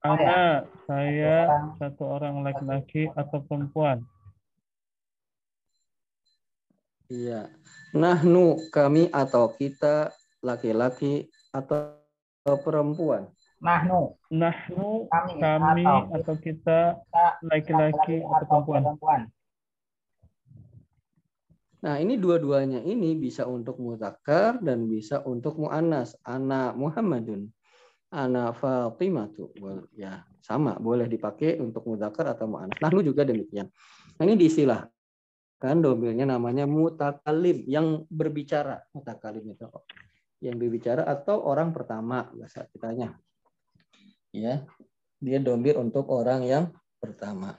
Anak, 0.01 0.65
saya 0.89 1.69
satu 1.77 2.17
orang 2.17 2.41
laki-laki 2.41 3.05
atau 3.13 3.45
perempuan. 3.45 4.01
Iya. 7.13 7.53
Nahnu, 7.93 8.57
kami 8.73 9.13
atau 9.13 9.53
kita 9.53 10.09
laki-laki 10.41 11.29
atau 11.53 12.01
perempuan. 12.65 13.29
Nahnu. 13.63 14.19
Nahnu 14.31 15.07
kami, 15.07 15.31
kami 15.39 15.83
atau, 15.87 16.11
atau 16.11 16.35
kita 16.37 16.79
laki-laki 17.45 18.19
atau 18.21 18.59
perempuan. 18.67 19.31
Nah, 21.85 22.01
ini 22.01 22.17
dua-duanya 22.17 22.81
ini 22.81 23.13
bisa 23.13 23.45
untuk 23.45 23.77
muzakkar 23.77 24.57
dan 24.59 24.89
bisa 24.89 25.21
untuk 25.21 25.61
muannas. 25.61 26.17
Anak 26.25 26.73
Muhammadun, 26.73 27.45
anak 28.09 28.57
Fatimah 28.57 29.29
tuh 29.29 29.53
ya 29.93 30.25
sama 30.41 30.81
boleh 30.81 31.05
dipakai 31.05 31.61
untuk 31.61 31.85
muzakkar 31.85 32.33
atau 32.33 32.49
muannas. 32.49 32.81
Nahnu 32.81 33.05
juga 33.05 33.21
demikian. 33.21 33.69
Nah, 34.17 34.23
ini 34.25 34.35
disilahkan 34.35 35.77
domirnya 35.77 36.25
namanya 36.25 36.65
mutakalim 36.65 37.63
yang 37.69 38.03
berbicara. 38.09 38.81
Mutakalim 38.91 39.45
itu 39.45 39.69
yang 40.41 40.57
berbicara 40.57 41.05
atau 41.05 41.45
orang 41.45 41.69
pertama 41.69 42.27
bahasa 42.33 42.65
kitanya 42.69 43.13
ya 44.35 44.67
dia 45.23 45.39
domir 45.39 45.79
untuk 45.79 46.11
orang 46.11 46.43
yang 46.43 46.65
pertama 46.99 47.55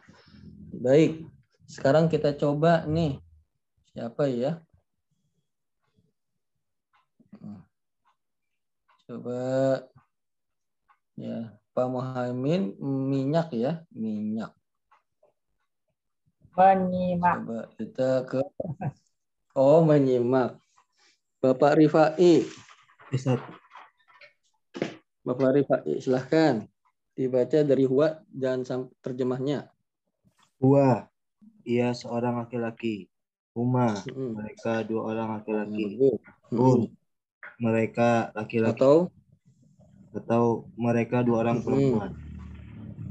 Baik. 0.76 1.24
Sekarang 1.66 2.06
kita 2.12 2.36
coba 2.36 2.84
nih. 2.84 3.18
Siapa 3.96 4.28
ya? 4.28 4.60
Coba 9.06 9.40
ya 11.16 11.54
Pak 11.72 11.86
Muhammad 11.88 12.76
minyak 12.82 13.48
ya 13.56 13.86
minyak. 13.94 14.52
Menyimak. 16.52 17.36
Coba 17.40 17.60
kita 17.80 18.10
ke 18.28 18.40
Oh 19.56 19.80
menyimak. 19.80 20.60
Bapak 21.40 21.80
Rifai. 21.80 22.44
Ustaz. 23.08 23.40
Bapak 25.26 25.50
Rifai 25.58 25.98
silahkan 25.98 26.62
dibaca 27.18 27.58
dari 27.66 27.82
Huwa 27.82 28.22
dan 28.30 28.62
terjemahnya. 29.02 29.66
Huwa, 30.62 31.10
ia 31.66 31.90
seorang 31.90 32.46
laki-laki. 32.46 33.10
Huma, 33.58 33.98
hmm. 34.06 34.38
mereka 34.38 34.86
dua 34.86 35.02
orang 35.10 35.42
laki-laki. 35.42 35.98
Hmm 36.54 36.86
mereka 37.56 38.32
laki-laki 38.36 38.76
atau 38.76 38.96
atau 40.16 40.44
mereka 40.76 41.20
dua 41.20 41.44
orang 41.44 41.60
perempuan. 41.60 42.12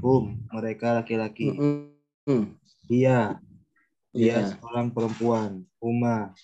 Hum, 0.02 0.42
mereka 0.50 1.02
laki-laki. 1.02 1.54
Iya, 2.86 3.38
dia 4.14 4.26
yeah. 4.42 4.50
seorang 4.54 4.90
perempuan. 4.94 5.66
Huma, 5.82 6.34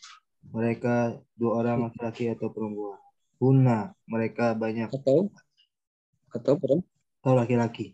mereka 0.50 1.18
dua 1.34 1.62
orang 1.62 1.90
laki-laki 1.90 2.30
atau 2.30 2.50
perempuan. 2.50 2.98
Huna, 3.42 3.90
mereka 4.06 4.54
banyak. 4.54 4.90
Atau 4.90 5.30
atau 6.32 6.56
perempuan? 6.56 6.90
Atau 7.22 7.32
laki-laki. 7.38 7.86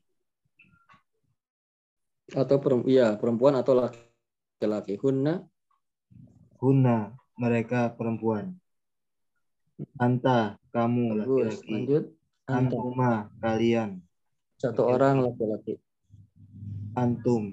Atau 2.32 2.56
perempuan, 2.60 2.88
iya, 2.88 3.08
perempuan 3.18 3.54
atau 3.58 3.76
laki-laki. 3.76 4.96
Huna. 5.00 5.44
Huna, 6.58 7.12
mereka 7.36 7.92
perempuan. 7.92 8.56
Anta, 10.00 10.56
kamu 10.72 11.22
laki-laki. 11.24 11.70
Lanjut. 11.70 12.04
Antuma, 12.48 13.28
kalian. 13.44 14.00
Satu 14.58 14.82
laki 14.82 14.88
-laki. 14.88 14.94
orang 14.96 15.16
laki-laki. 15.22 15.74
Antum. 16.98 17.44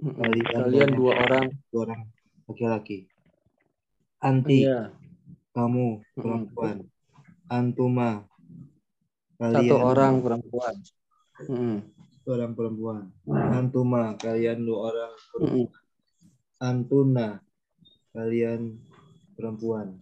Kalian, 0.00 0.46
kalian 0.46 0.90
dua 0.94 1.12
orang. 1.26 1.46
Dua 1.72 1.80
orang 1.88 2.00
laki-laki. 2.46 2.98
Anti. 4.22 4.62
Iya. 4.62 4.94
Kamu 5.50 6.04
perempuan. 6.14 6.86
Antuma. 7.50 8.29
Kalian. 9.40 9.72
Satu 9.72 9.76
orang 9.80 10.14
perempuan. 10.20 10.74
Satu 11.40 12.28
orang 12.28 12.52
perempuan. 12.52 13.02
Antuma, 13.56 14.12
kalian 14.20 14.68
dua 14.68 14.92
orang 14.92 15.12
perempuan. 15.32 15.80
Antuna, 16.60 17.28
kalian 18.12 18.76
perempuan. 19.32 19.96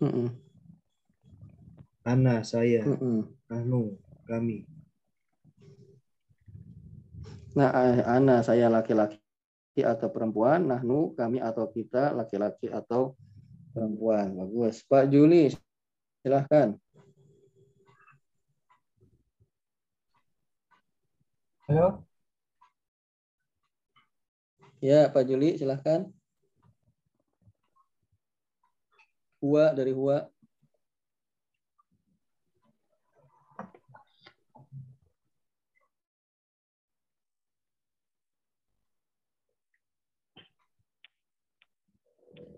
Ana 2.03 2.43
saya, 2.43 2.83
mm 2.83 3.39
Anu 3.49 3.95
kami. 4.27 4.67
Nah, 7.55 7.71
eh, 7.73 8.03
Ana 8.05 8.43
saya 8.43 8.67
laki-laki 8.67 9.23
atau 9.79 10.11
perempuan, 10.11 10.67
Nahnu 10.67 11.15
kami 11.15 11.39
atau 11.39 11.71
kita 11.71 12.11
laki-laki 12.11 12.67
atau 12.75 13.15
perempuan. 13.71 14.35
Bagus. 14.35 14.83
Pak 14.83 15.07
Juli, 15.15 15.55
silahkan. 16.27 16.75
Halo. 21.69 22.01
Ya, 24.81 25.13
Pak 25.13 25.29
Juli, 25.29 25.61
silahkan. 25.61 26.09
Hua 29.45 29.77
dari 29.77 29.93
Hua. 29.93 30.33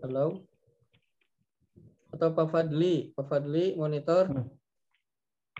Halo? 0.07 0.47
Atau 2.15 2.31
Pak 2.31 2.47
Fadli? 2.55 3.11
Pak 3.19 3.27
Fadli, 3.27 3.75
monitor? 3.75 4.31
Hmm. 4.31 4.47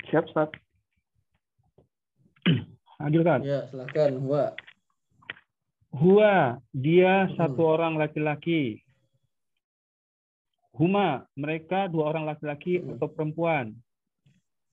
Siap, 0.07 0.31
Ustaz. 0.31 0.70
Adilkan. 3.01 3.41
Ya, 3.41 3.65
silakan. 3.73 4.21
Hua. 4.21 4.45
Hua, 5.91 6.61
dia 6.71 7.27
hmm. 7.27 7.35
satu 7.41 7.63
orang 7.65 7.97
laki-laki. 7.97 8.85
Huma, 10.77 11.27
mereka 11.35 11.91
dua 11.91 12.15
orang 12.15 12.29
laki-laki 12.29 12.79
hmm. 12.79 12.97
atau 12.97 13.09
perempuan. 13.11 13.75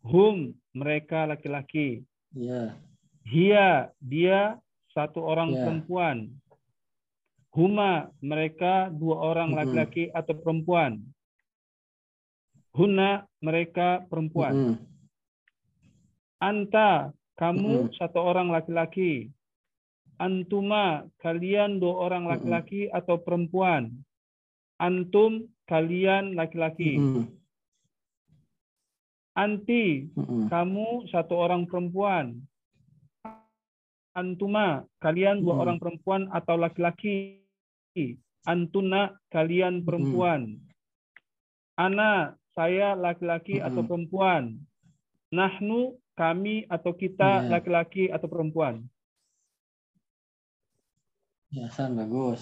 Hum, 0.06 0.54
mereka 0.76 1.26
laki-laki. 1.26 2.06
Ya. 2.36 2.78
Hia, 3.28 3.92
dia 4.00 4.62
satu 4.96 5.20
orang 5.20 5.52
ya. 5.52 5.66
perempuan. 5.66 6.32
Huma, 7.58 8.14
mereka 8.22 8.94
dua 8.94 9.34
orang 9.34 9.58
laki-laki 9.58 10.08
mm-hmm. 10.08 10.20
atau 10.22 10.34
perempuan. 10.38 11.02
Huna, 12.78 13.26
mereka 13.42 14.06
perempuan. 14.06 14.54
Mm-hmm. 14.54 14.78
Anta, 16.38 17.10
kamu 17.38 17.88
mm-hmm. 17.88 17.96
satu 17.96 18.20
orang 18.20 18.50
laki-laki. 18.50 19.30
Antuma, 20.18 21.06
kalian 21.22 21.78
dua 21.78 22.10
orang 22.10 22.26
laki-laki 22.26 22.90
mm-hmm. 22.90 22.98
atau 22.98 23.22
perempuan. 23.22 23.94
Antum, 24.82 25.46
kalian 25.70 26.34
laki-laki. 26.34 26.98
Mm-hmm. 26.98 27.26
Anti, 29.38 30.10
mm-hmm. 30.10 30.50
kamu 30.50 31.06
satu 31.14 31.38
orang 31.38 31.70
perempuan. 31.70 32.42
Antuma, 34.18 34.82
kalian 34.98 35.46
dua 35.46 35.54
mm-hmm. 35.54 35.62
orang 35.62 35.78
perempuan 35.78 36.22
atau 36.34 36.58
laki-laki 36.58 37.38
antuna 38.48 39.18
kalian 39.34 39.84
perempuan. 39.84 40.56
Ana 41.78 42.34
saya 42.56 42.98
laki-laki 42.98 43.62
atau 43.62 43.84
perempuan. 43.86 44.58
Nahnu 45.30 46.00
kami 46.18 46.66
atau 46.66 46.98
kita 46.98 47.46
iya. 47.46 47.50
laki-laki 47.54 48.10
atau 48.10 48.26
perempuan. 48.26 48.82
Ya, 51.54 51.70
san 51.70 51.94
bagus. 51.94 52.42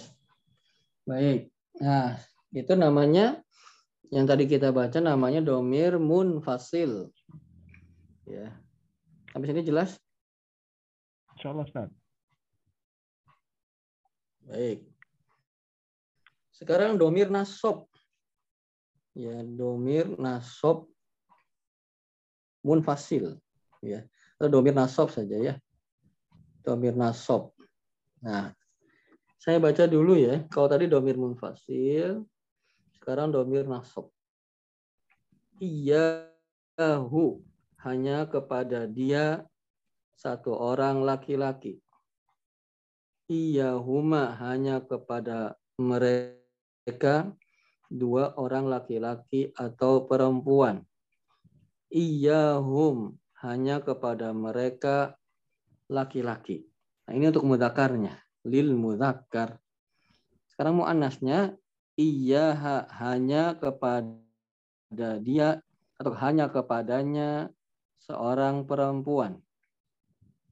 Baik. 1.03 1.51
Nah, 1.77 2.17
itu 2.55 2.73
namanya 2.73 3.43
yang 4.09 4.25
tadi 4.25 4.47
kita 4.47 4.71
baca 4.71 4.97
namanya 5.03 5.43
domir 5.43 5.99
munfasil. 5.99 7.11
Ya. 8.25 8.55
Habis 9.35 9.51
ini 9.51 9.61
jelas? 9.61 9.99
Insyaallah, 11.35 11.67
Ustaz. 11.67 11.91
Baik. 14.47 14.87
Sekarang 16.55 16.95
domir 16.95 17.27
nasob. 17.27 17.91
Ya, 19.11 19.43
domir 19.43 20.07
nasob 20.15 20.87
munfasil. 22.65 23.37
Ya, 23.85 24.01
atau 24.41 24.49
domir 24.49 24.73
nasob 24.73 25.13
saja 25.13 25.37
ya. 25.37 25.55
Domir 26.65 26.97
nasob. 26.97 27.53
Nah, 28.25 28.49
saya 29.37 29.61
baca 29.61 29.85
dulu 29.85 30.17
ya. 30.17 30.41
Kalau 30.49 30.65
tadi 30.65 30.89
domir 30.89 31.21
munfasil, 31.21 32.25
sekarang 32.97 33.29
domir 33.29 33.69
nasob. 33.69 34.09
Iyahu 35.61 37.45
hanya 37.85 38.25
kepada 38.25 38.89
dia 38.89 39.45
satu 40.17 40.57
orang 40.57 41.05
laki-laki. 41.05 41.79
Iyahuma 43.29 44.33
hanya 44.41 44.81
kepada 44.81 45.57
mereka 45.77 47.29
dua 47.89 48.33
orang 48.37 48.65
laki-laki 48.65 49.53
atau 49.53 50.09
perempuan. 50.09 50.81
Iyahum 51.93 53.13
hanya 53.45 53.79
kepada 53.85 54.33
mereka 54.33 55.13
laki-laki. 55.85 56.65
Nah, 57.05 57.13
ini 57.13 57.29
untuk 57.29 57.45
mudakarnya. 57.45 58.17
Lil 58.45 58.73
mudakar. 58.73 59.61
Sekarang 60.49 60.81
mu'anasnya 60.81 61.53
iya 61.97 62.53
hanya 62.97 63.57
kepada 63.57 65.21
dia 65.21 65.61
atau 65.97 66.13
hanya 66.17 66.49
kepadanya 66.49 67.49
seorang 68.01 68.65
perempuan. 68.65 69.41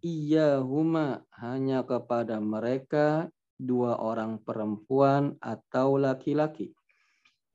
Iya 0.03 0.59
huma 0.59 1.23
hanya 1.39 1.87
kepada 1.87 2.41
mereka 2.43 3.31
dua 3.55 3.95
orang 4.01 4.41
perempuan 4.43 5.39
atau 5.39 5.95
laki-laki. 5.95 6.75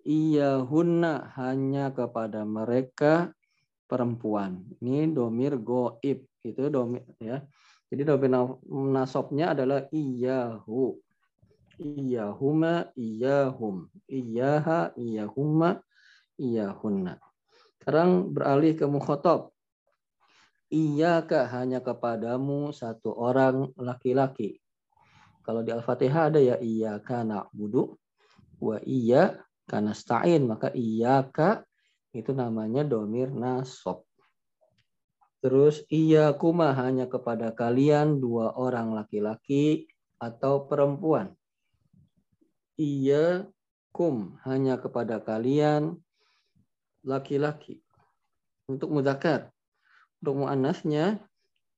Ia 0.09 0.64
hunna 0.64 1.29
hanya 1.37 1.92
kepada 1.92 2.48
mereka 2.48 3.37
perempuan. 3.88 4.62
Ini 4.85 5.09
domir 5.11 5.57
goib. 5.57 6.29
Itu 6.44 6.68
domir 6.68 7.03
ya. 7.18 7.40
Jadi 7.88 8.03
domir 8.05 8.31
nasobnya 8.68 9.57
adalah 9.57 9.88
iyahu. 9.88 11.01
iyahuma, 11.79 12.90
iyahum, 12.98 13.87
iyaha, 14.11 14.90
iyahuma, 14.98 15.79
iyahunna. 16.35 17.22
Sekarang 17.79 18.35
beralih 18.35 18.74
ke 18.74 18.83
mukhotob. 18.90 19.55
Iyaka 20.68 21.48
hanya 21.55 21.79
kepadamu 21.81 22.74
satu 22.74 23.14
orang 23.14 23.70
laki-laki. 23.79 24.59
Kalau 25.40 25.64
di 25.64 25.72
Al-Fatihah 25.72 26.29
ada 26.29 26.42
ya 26.42 26.61
iyaka 26.61 27.24
na'budu 27.24 27.96
wa 28.61 28.77
iya 28.85 29.40
karena 29.64 29.96
stain 29.96 30.44
maka 30.44 30.68
iyaka 30.77 31.64
itu 32.16 32.32
namanya 32.32 32.84
domir 32.84 33.28
nasob. 33.28 34.04
Terus 35.38 35.86
iya 35.86 36.34
kuma 36.34 36.74
hanya 36.74 37.06
kepada 37.06 37.54
kalian 37.54 38.18
dua 38.18 38.58
orang 38.58 38.90
laki-laki 38.90 39.86
atau 40.18 40.66
perempuan. 40.66 41.30
Iya 42.74 43.46
kum 43.94 44.34
hanya 44.42 44.82
kepada 44.82 45.22
kalian 45.22 45.94
laki-laki. 47.06 47.82
Untuk 48.66 48.90
mudakar. 48.90 49.54
Untuk 50.18 50.42
mu'anasnya 50.42 51.22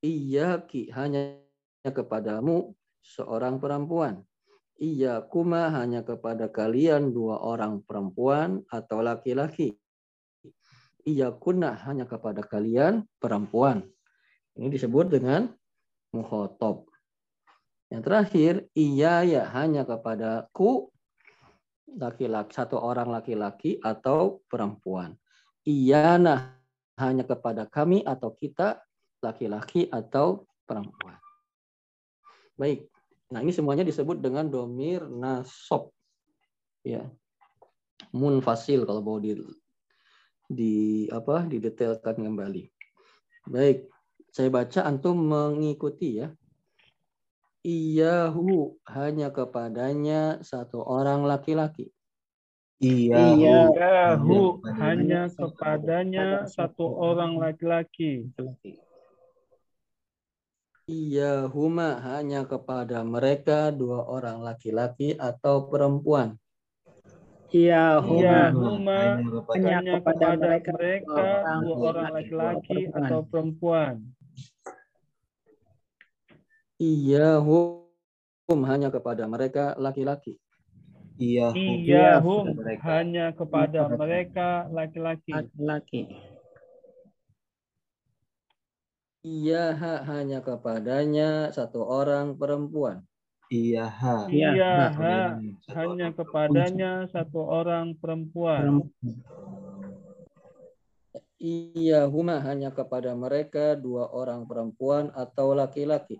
iya 0.00 0.64
ki 0.64 0.88
hanya 0.96 1.36
kepadamu 1.84 2.72
seorang 3.04 3.60
perempuan. 3.60 4.24
Iya 4.80 5.20
kuma 5.28 5.68
hanya 5.76 6.00
kepada 6.00 6.48
kalian 6.48 7.12
dua 7.12 7.36
orang 7.44 7.84
perempuan 7.84 8.64
atau 8.72 9.04
laki-laki 9.04 9.76
iya 11.10 11.34
kunna 11.34 11.74
hanya 11.82 12.06
kepada 12.06 12.46
kalian 12.46 13.02
perempuan. 13.18 13.82
Ini 14.54 14.70
disebut 14.70 15.10
dengan 15.10 15.50
muhotob. 16.14 16.86
Yang 17.90 18.02
terakhir, 18.06 18.54
iya 18.78 19.26
ya 19.26 19.42
hanya 19.50 19.82
kepada 19.82 20.46
ku 20.54 20.94
laki-laki 21.90 22.54
satu 22.54 22.78
orang 22.78 23.10
laki-laki 23.10 23.82
atau 23.82 24.38
perempuan. 24.46 25.18
Iya 25.66 26.14
nah 26.22 26.54
hanya 27.00 27.26
kepada 27.26 27.66
kami 27.66 28.06
atau 28.06 28.30
kita 28.36 28.78
laki-laki 29.24 29.90
atau 29.90 30.46
perempuan. 30.68 31.18
Baik. 32.54 32.86
Nah, 33.30 33.40
ini 33.40 33.54
semuanya 33.54 33.86
disebut 33.86 34.20
dengan 34.20 34.46
domir 34.50 35.06
nasob. 35.06 35.90
Ya. 36.84 37.08
Munfasil 38.12 38.84
kalau 38.84 39.00
mau 39.04 39.20
di 40.50 41.06
di 41.06 41.06
apa 41.14 41.46
didetailkan 41.46 42.18
kembali. 42.18 42.66
Baik, 43.46 43.86
saya 44.34 44.50
baca 44.50 44.84
antum 44.84 45.16
mengikuti 45.16 46.20
ya. 46.20 46.34
Iyahu 47.60 48.80
hanya 48.88 49.30
kepadanya 49.30 50.40
satu 50.40 50.80
orang 50.80 51.28
laki-laki. 51.28 51.92
Iyahu, 52.80 53.76
Iyahu 53.76 54.64
hanya 54.80 55.28
kepadanya 55.28 56.48
satu 56.48 56.88
orang 56.98 57.36
laki-laki. 57.36 58.32
Iyahuma 60.90 62.02
hanya 62.02 62.48
kepada 62.48 63.06
mereka 63.06 63.70
dua 63.70 64.08
orang 64.08 64.42
laki-laki 64.42 65.14
atau 65.14 65.70
perempuan. 65.70 66.34
Iya, 67.50 67.98
huma, 67.98 68.54
huma 68.54 69.18
hanya, 69.58 69.82
hanya 69.82 69.98
kepada, 69.98 70.38
mereka, 70.38 70.70
mereka 70.70 71.22
dua 71.66 71.74
orang 71.90 72.10
laki-laki 72.14 72.78
atau 72.94 73.20
perempuan. 73.26 74.06
Iya, 76.78 77.42
hum 77.42 78.62
hanya 78.70 78.94
kepada 78.94 79.26
mereka 79.26 79.74
laki-laki. 79.82 80.38
Iya, 81.18 81.50
iya 81.58 82.22
hum 82.22 82.54
hanya 82.86 83.34
kepada 83.34 83.90
mereka 83.98 84.70
laki-laki. 84.70 85.34
Laki-laki. 85.34 86.02
Iya, 89.20 89.76
hanya 90.06 90.40
kepadanya 90.40 91.50
satu 91.52 91.82
orang 91.84 92.38
perempuan. 92.38 93.09
Iya, 93.50 93.90
ha. 93.90 94.30
Iya, 94.30 94.94
ha. 94.94 95.34
Hanya 95.74 96.14
kepadanya 96.14 97.10
satu 97.10 97.42
orang 97.42 97.98
perempuan. 97.98 98.86
Iya, 101.40 102.06
huma 102.06 102.38
hanya 102.46 102.70
kepada 102.70 103.10
mereka 103.18 103.74
dua 103.74 104.06
orang 104.14 104.46
perempuan 104.46 105.10
atau 105.18 105.50
laki-laki. 105.50 106.14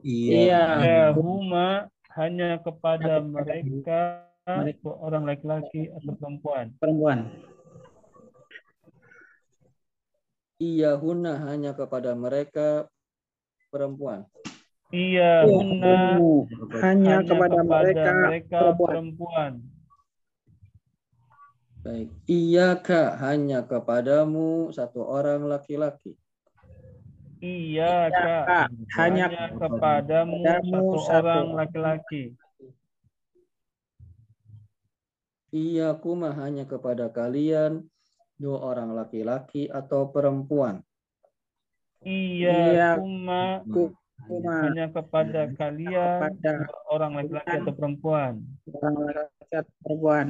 Iya, 0.00 0.80
iya 0.80 1.02
huma 1.12 1.92
hanya 2.16 2.56
kepada 2.62 3.20
mereka 3.20 4.24
dua 4.80 4.94
orang 5.04 5.28
laki-laki 5.28 5.92
atau 5.92 6.16
perempuan. 6.16 6.72
Perempuan. 6.80 7.28
Iya, 10.62 10.96
huna 10.96 11.44
hanya 11.50 11.74
kepada 11.76 12.14
mereka 12.14 12.88
perempuan. 13.68 14.24
Iya, 14.92 15.48
huna 15.48 16.20
hanya, 16.80 16.80
hanya 16.84 17.16
kepada, 17.24 17.56
kepada 17.56 17.62
mereka, 17.64 18.12
mereka 18.28 18.58
perempuan. 18.60 18.84
perempuan. 18.84 19.52
Baik, 21.84 22.08
iya 22.24 22.68
kak 22.80 23.20
hanya 23.20 23.60
kepadamu 23.64 24.72
satu 24.72 25.04
orang 25.04 25.44
laki-laki. 25.44 26.16
Iya 27.44 28.08
kak, 28.08 28.72
hanya, 28.96 29.28
hanya 29.28 29.52
kepadamu 29.52 30.40
satu, 30.40 30.96
satu 31.04 31.28
orang 31.28 31.48
laki-laki. 31.52 32.22
Iya 35.52 35.92
kuma 36.00 36.32
hanya 36.34 36.64
kepada 36.64 37.12
kalian 37.12 37.84
dua 38.40 38.58
orang 38.64 38.96
laki-laki 38.96 39.68
atau 39.68 40.08
perempuan. 40.08 40.80
Iya, 42.00 42.52
iya 42.72 42.88
kuma 42.96 43.60
hanya 44.28 44.86
kepada 44.88 45.52
kalian 45.56 46.32
kepada 46.32 46.52
orang 46.88 47.12
laki-laki 47.20 47.54
atau 47.60 47.72
perempuan. 47.76 48.32
Orang 48.72 48.94
laki-laki 49.04 49.54
atau 49.54 49.74
perempuan. 49.84 50.26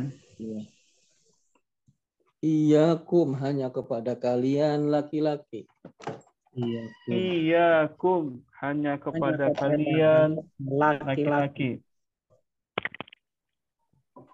Iya 2.45 3.01
kum 3.01 3.33
hanya 3.41 3.73
kepada 3.73 4.21
kalian 4.21 4.93
laki-laki. 4.93 5.65
Iya 6.53 6.83
kum. 6.93 7.13
Iya 7.15 7.71
kum 7.97 8.25
hanya 8.61 8.95
kepada 9.01 9.49
hanya 9.49 9.57
kalian 9.57 10.31
laki-laki. 10.61 11.81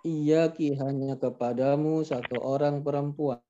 Iya 0.00 0.48
ki 0.50 0.80
hanya 0.80 1.20
kepadamu 1.20 2.02
satu 2.02 2.40
orang 2.40 2.80
perempuan. 2.80 3.44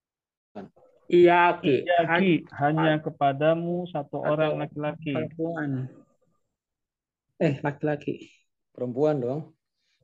Iya 1.09 1.57
ki. 1.63 1.87
Iya 1.87 2.01
ki 2.19 2.35
hanya 2.59 2.99
kepadamu 2.99 3.87
satu 3.89 4.19
orang 4.19 4.59
laki-laki. 4.59 5.15
Perempuan. 5.15 5.89
Eh, 7.41 7.57
laki-laki. 7.65 8.29
Perempuan 8.77 9.19
dong. 9.19 9.43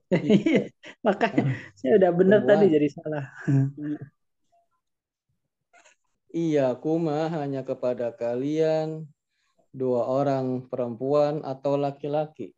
Iya, 0.22 0.70
makanya 1.02 1.50
saya 1.74 1.98
udah 1.98 2.10
benar 2.14 2.40
tadi 2.46 2.70
jadi 2.70 2.88
salah. 2.94 3.26
Iya, 6.30 6.78
kuma 6.78 7.26
hanya 7.34 7.66
kepada 7.66 8.14
kalian 8.14 9.10
dua 9.74 10.06
orang 10.06 10.70
perempuan 10.70 11.42
atau 11.42 11.74
laki-laki. 11.74 12.54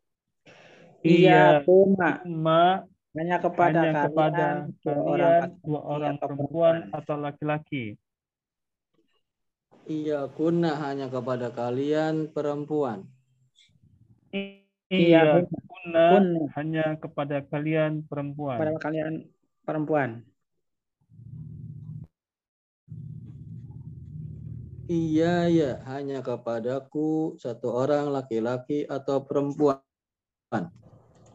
Iya, 1.01 1.65
kuma. 1.65 2.21
kuma 2.21 2.85
hanya 3.17 3.41
kepada 3.41 3.81
hanya 3.81 3.91
kalian, 3.97 4.05
kepada 4.05 4.45
dua 4.85 5.01
orang, 5.01 5.41
dua 5.65 5.81
orang 5.81 6.15
perempuan 6.21 6.75
atau 6.93 7.15
laki-laki. 7.17 7.97
Iya, 9.89 10.29
kuna 10.37 10.77
hanya 10.85 11.09
kepada 11.09 11.49
kalian 11.49 12.29
perempuan. 12.29 13.09
Iya, 14.89 15.45
kuna 15.69 16.25
hanya 16.57 16.97
kepada 16.97 17.45
kalian 17.45 18.09
perempuan. 18.09 18.57
Kepada 18.57 18.73
kalian 18.81 19.13
perempuan. 19.61 20.25
Iya, 24.89 25.45
ya, 25.53 25.71
hanya 25.85 26.25
kepadaku 26.25 27.37
satu 27.37 27.69
orang 27.69 28.09
laki-laki 28.09 28.89
atau 28.89 29.21
perempuan. 29.21 29.77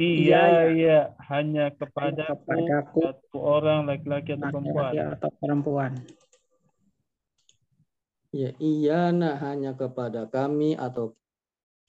Iya, 0.02 0.74
iya, 0.74 1.14
hanya 1.30 1.70
kepadaku, 1.70 2.34
kepadaku 2.34 3.00
satu 3.06 3.38
orang 3.38 3.86
laki-laki 3.86 4.34
atau 4.34 4.50
perempuan. 4.50 4.92
Atau 5.14 5.30
perempuan. 5.38 5.92
Ya, 8.34 8.50
iya, 8.58 9.14
nah 9.14 9.38
hanya 9.38 9.78
kepada 9.78 10.26
kami 10.26 10.74
atau 10.74 11.14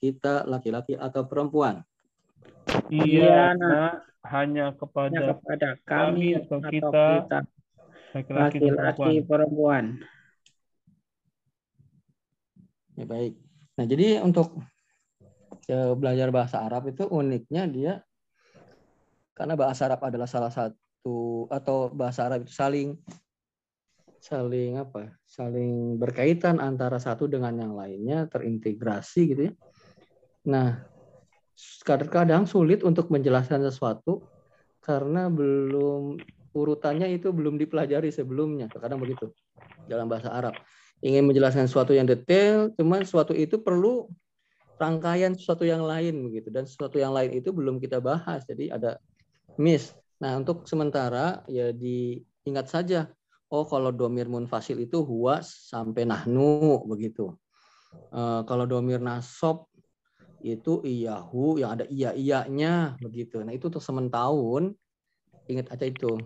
kita 0.00 0.44
laki-laki 0.44 0.94
atau 0.96 1.24
perempuan? 1.24 1.82
Iya, 2.90 3.54
nah, 3.56 4.02
hanya 4.26 4.74
kepada, 4.74 5.14
hanya 5.14 5.34
kepada 5.34 5.68
kami, 5.86 6.38
atau 6.38 6.58
kita 6.62 7.06
laki-laki 8.14 9.22
perempuan. 9.22 10.00
Ya 12.96 13.04
baik. 13.04 13.36
Nah 13.76 13.84
jadi 13.84 14.24
untuk 14.24 14.56
ya, 15.68 15.92
belajar 15.92 16.32
bahasa 16.32 16.64
Arab 16.64 16.88
itu 16.88 17.04
uniknya 17.04 17.68
dia 17.68 17.94
karena 19.36 19.52
bahasa 19.52 19.84
Arab 19.84 20.00
adalah 20.00 20.24
salah 20.24 20.48
satu 20.48 21.44
atau 21.52 21.92
bahasa 21.92 22.24
Arab 22.24 22.48
itu 22.48 22.56
saling 22.56 22.96
saling 24.16 24.80
apa? 24.80 25.12
saling 25.28 26.00
berkaitan 26.00 26.56
antara 26.56 26.96
satu 26.96 27.28
dengan 27.28 27.52
yang 27.60 27.76
lainnya, 27.76 28.24
terintegrasi 28.32 29.20
gitu 29.28 29.42
ya. 29.52 29.54
Nah, 30.46 30.86
kadang-kadang 31.82 32.46
sulit 32.46 32.86
untuk 32.86 33.10
menjelaskan 33.10 33.66
sesuatu 33.66 34.24
karena 34.80 35.26
belum 35.26 36.22
urutannya 36.54 37.10
itu 37.12 37.34
belum 37.34 37.58
dipelajari 37.58 38.14
sebelumnya. 38.14 38.70
Kadang 38.70 39.02
begitu 39.02 39.34
dalam 39.90 40.06
bahasa 40.06 40.30
Arab. 40.30 40.54
Ingin 41.04 41.28
menjelaskan 41.28 41.68
sesuatu 41.68 41.92
yang 41.92 42.08
detail, 42.08 42.72
cuman 42.78 43.04
sesuatu 43.04 43.36
itu 43.36 43.60
perlu 43.60 44.08
rangkaian 44.76 45.32
sesuatu 45.32 45.64
yang 45.64 45.84
lain 45.84 46.20
begitu 46.28 46.52
dan 46.52 46.68
sesuatu 46.68 47.00
yang 47.00 47.16
lain 47.16 47.32
itu 47.32 47.48
belum 47.52 47.80
kita 47.80 48.00
bahas 48.00 48.44
jadi 48.44 48.76
ada 48.76 49.00
miss 49.56 49.96
nah 50.20 50.36
untuk 50.36 50.68
sementara 50.68 51.44
ya 51.48 51.72
diingat 51.72 52.68
saja 52.68 53.08
oh 53.48 53.64
kalau 53.64 53.92
domir 53.92 54.28
munfasil 54.28 54.76
itu 54.80 55.00
huwa 55.04 55.40
sampai 55.44 56.04
nahnu 56.04 56.84
begitu 56.88 57.32
uh, 58.12 58.44
kalau 58.44 58.68
domir 58.68 59.00
nasob 59.00 59.68
itu 60.54 60.78
iyahu 60.86 61.58
yang 61.58 61.74
ada 61.74 61.84
iya 61.90 62.14
iyanya 62.14 62.94
begitu 63.02 63.42
nah 63.42 63.50
itu 63.50 63.66
untuk 63.66 63.82
sementahun 63.82 64.70
ingat 65.50 65.74
aja 65.74 65.90
itu 65.90 66.22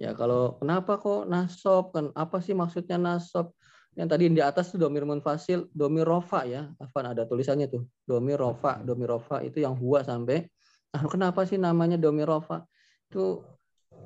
ya 0.00 0.16
kalau 0.16 0.56
kenapa 0.56 0.96
kok 0.96 1.28
nasob 1.28 1.92
kan 1.92 2.08
apa 2.16 2.40
sih 2.40 2.56
maksudnya 2.56 2.96
nasob 2.96 3.52
yang 3.98 4.06
tadi 4.06 4.30
di 4.30 4.38
atas 4.38 4.70
itu 4.70 4.78
domir 4.78 5.02
munfasil, 5.02 5.66
domir 5.74 6.06
rofa 6.06 6.46
ya. 6.46 6.70
Afan 6.78 7.10
ada 7.10 7.26
tulisannya 7.26 7.66
tuh. 7.66 7.82
Domir 8.06 8.38
rofa, 8.38 8.78
domir 8.86 9.10
rofa 9.10 9.42
itu 9.42 9.62
yang 9.62 9.74
huwa 9.74 10.06
sampai 10.06 10.46
ah 10.90 11.06
kenapa 11.06 11.46
sih 11.46 11.58
namanya 11.58 11.98
domir 11.98 12.26
rofa? 12.26 12.66
Itu 13.10 13.42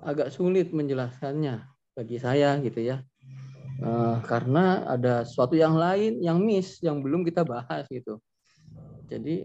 agak 0.00 0.32
sulit 0.32 0.72
menjelaskannya 0.72 1.68
bagi 1.92 2.16
saya 2.16 2.56
gitu 2.64 2.80
ya. 2.80 3.04
Uh, 3.84 4.22
karena 4.24 4.86
ada 4.88 5.26
sesuatu 5.26 5.52
yang 5.58 5.76
lain 5.76 6.22
yang 6.22 6.40
miss 6.40 6.80
yang 6.80 7.04
belum 7.04 7.20
kita 7.26 7.44
bahas 7.44 7.84
gitu. 7.92 8.20
Jadi 9.08 9.44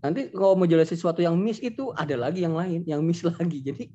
nanti 0.00 0.30
kalau 0.30 0.54
menjelaskan 0.54 0.94
sesuatu 0.94 1.20
yang 1.24 1.34
miss 1.40 1.58
itu 1.58 1.90
ada 1.96 2.14
lagi 2.14 2.44
yang 2.44 2.54
lain 2.54 2.84
yang 2.84 3.00
miss 3.02 3.24
lagi. 3.28 3.60
Jadi 3.62 3.90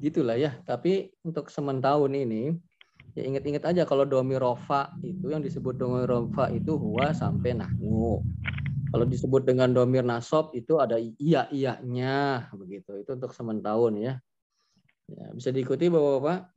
gitulah 0.00 0.36
ya. 0.38 0.58
Tapi 0.64 1.10
untuk 1.26 1.48
sementahun 1.52 2.12
ini 2.14 2.54
Ya 3.18 3.26
ingat-ingat 3.26 3.66
aja 3.66 3.82
kalau 3.82 4.06
domi 4.06 4.38
rofa 4.38 4.94
itu 5.02 5.34
yang 5.34 5.42
disebut 5.42 5.74
domi 5.74 6.06
rofa 6.06 6.46
itu 6.54 6.78
huwa 6.78 7.10
sampai 7.10 7.58
nahnu. 7.58 8.22
Kalau 8.90 9.06
disebut 9.06 9.46
dengan 9.46 9.70
domir 9.70 10.02
nasob 10.02 10.50
itu 10.54 10.78
ada 10.78 10.98
iya 10.98 11.46
iyanya 11.50 12.50
begitu. 12.54 12.98
Itu 13.02 13.18
untuk 13.18 13.34
sementahun 13.34 13.98
ya. 13.98 14.14
ya 15.10 15.26
bisa 15.34 15.50
diikuti 15.50 15.90
Bapak-bapak? 15.90 16.54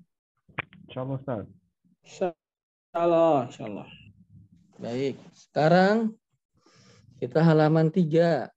Insyaallah 0.89 1.17
Ustaz. 1.17 1.45
Insyaallah, 2.05 3.38
insyaallah. 3.49 3.88
Baik, 4.77 5.15
sekarang 5.33 6.17
kita 7.23 7.39
halaman 7.39 7.88
3. 7.88 8.51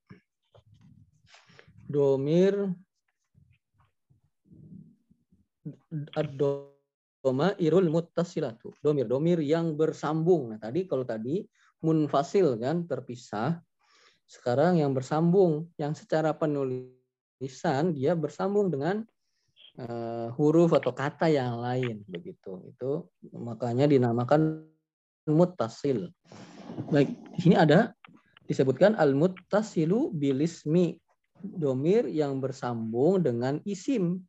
Domir 1.87 2.67
Doma 7.23 7.55
irul 7.63 7.87
muttasilatu. 7.87 8.75
Domir-domir 8.83 9.39
yang 9.39 9.79
bersambung. 9.79 10.51
Nah, 10.51 10.59
tadi 10.59 10.83
kalau 10.83 11.07
tadi 11.07 11.47
munfasil 11.79 12.59
kan 12.59 12.91
terpisah. 12.91 13.63
Sekarang 14.27 14.83
yang 14.83 14.91
bersambung, 14.91 15.71
yang 15.79 15.95
secara 15.95 16.35
penulisan 16.35 17.95
dia 17.95 18.19
bersambung 18.19 18.75
dengan 18.75 19.07
uh, 19.79 20.35
huruf 20.35 20.75
atau 20.75 20.91
kata 20.91 21.31
yang 21.31 21.63
lain 21.63 22.03
begitu. 22.11 22.67
Itu 22.67 23.15
makanya 23.31 23.87
dinamakan 23.87 24.67
muttasil. 25.31 26.11
Baik, 26.91 27.15
di 27.35 27.39
sini 27.47 27.57
ada 27.57 27.96
disebutkan 28.47 28.95
al-muttasilu 28.95 30.15
bilismi 30.15 30.95
domir 31.43 32.09
yang 32.09 32.39
bersambung 32.39 33.21
dengan 33.21 33.61
isim. 33.67 34.23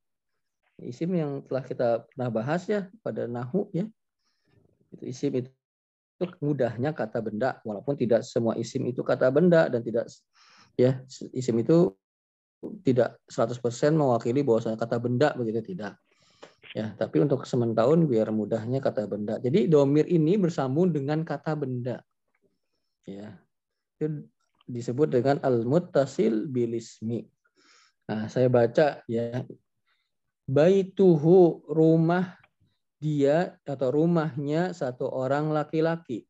Isim 0.78 1.10
yang 1.18 1.42
telah 1.46 1.64
kita 1.66 2.06
pernah 2.06 2.30
bahas 2.30 2.70
ya 2.70 2.86
pada 3.02 3.26
nahu 3.26 3.70
ya. 3.74 3.86
Itu 4.94 5.04
isim 5.10 5.32
itu 5.42 5.50
mudahnya 6.42 6.98
kata 6.98 7.22
benda 7.22 7.62
walaupun 7.62 7.94
tidak 7.94 8.26
semua 8.26 8.58
isim 8.58 8.90
itu 8.90 9.06
kata 9.06 9.30
benda 9.30 9.70
dan 9.70 9.86
tidak 9.86 10.10
ya 10.74 10.98
isim 11.34 11.62
itu 11.62 11.94
tidak 12.82 13.22
100% 13.30 13.62
mewakili 13.94 14.42
bahwa 14.42 14.74
kata 14.74 14.98
benda 14.98 15.34
begitu 15.38 15.62
tidak. 15.74 15.98
Ya 16.74 16.94
tapi 16.98 17.22
untuk 17.22 17.46
sementahun 17.46 18.06
biar 18.10 18.34
mudahnya 18.34 18.82
kata 18.82 19.06
benda. 19.06 19.38
Jadi 19.42 19.70
domir 19.70 20.10
ini 20.10 20.38
bersambung 20.38 20.90
dengan 20.90 21.22
kata 21.22 21.54
benda. 21.54 22.02
Ya 23.06 23.38
itu 23.98 24.24
disebut 24.70 25.10
dengan 25.10 25.42
al 25.42 25.66
muttasil 25.66 26.46
bilismi 26.46 27.26
nah 28.08 28.30
saya 28.32 28.48
baca 28.48 29.02
ya 29.10 29.44
baituhu 30.48 31.68
rumah 31.68 32.40
dia 32.98 33.60
atau 33.62 33.94
rumahnya 33.94 34.74
satu 34.74 35.06
orang 35.06 35.54
laki-laki. 35.54 36.26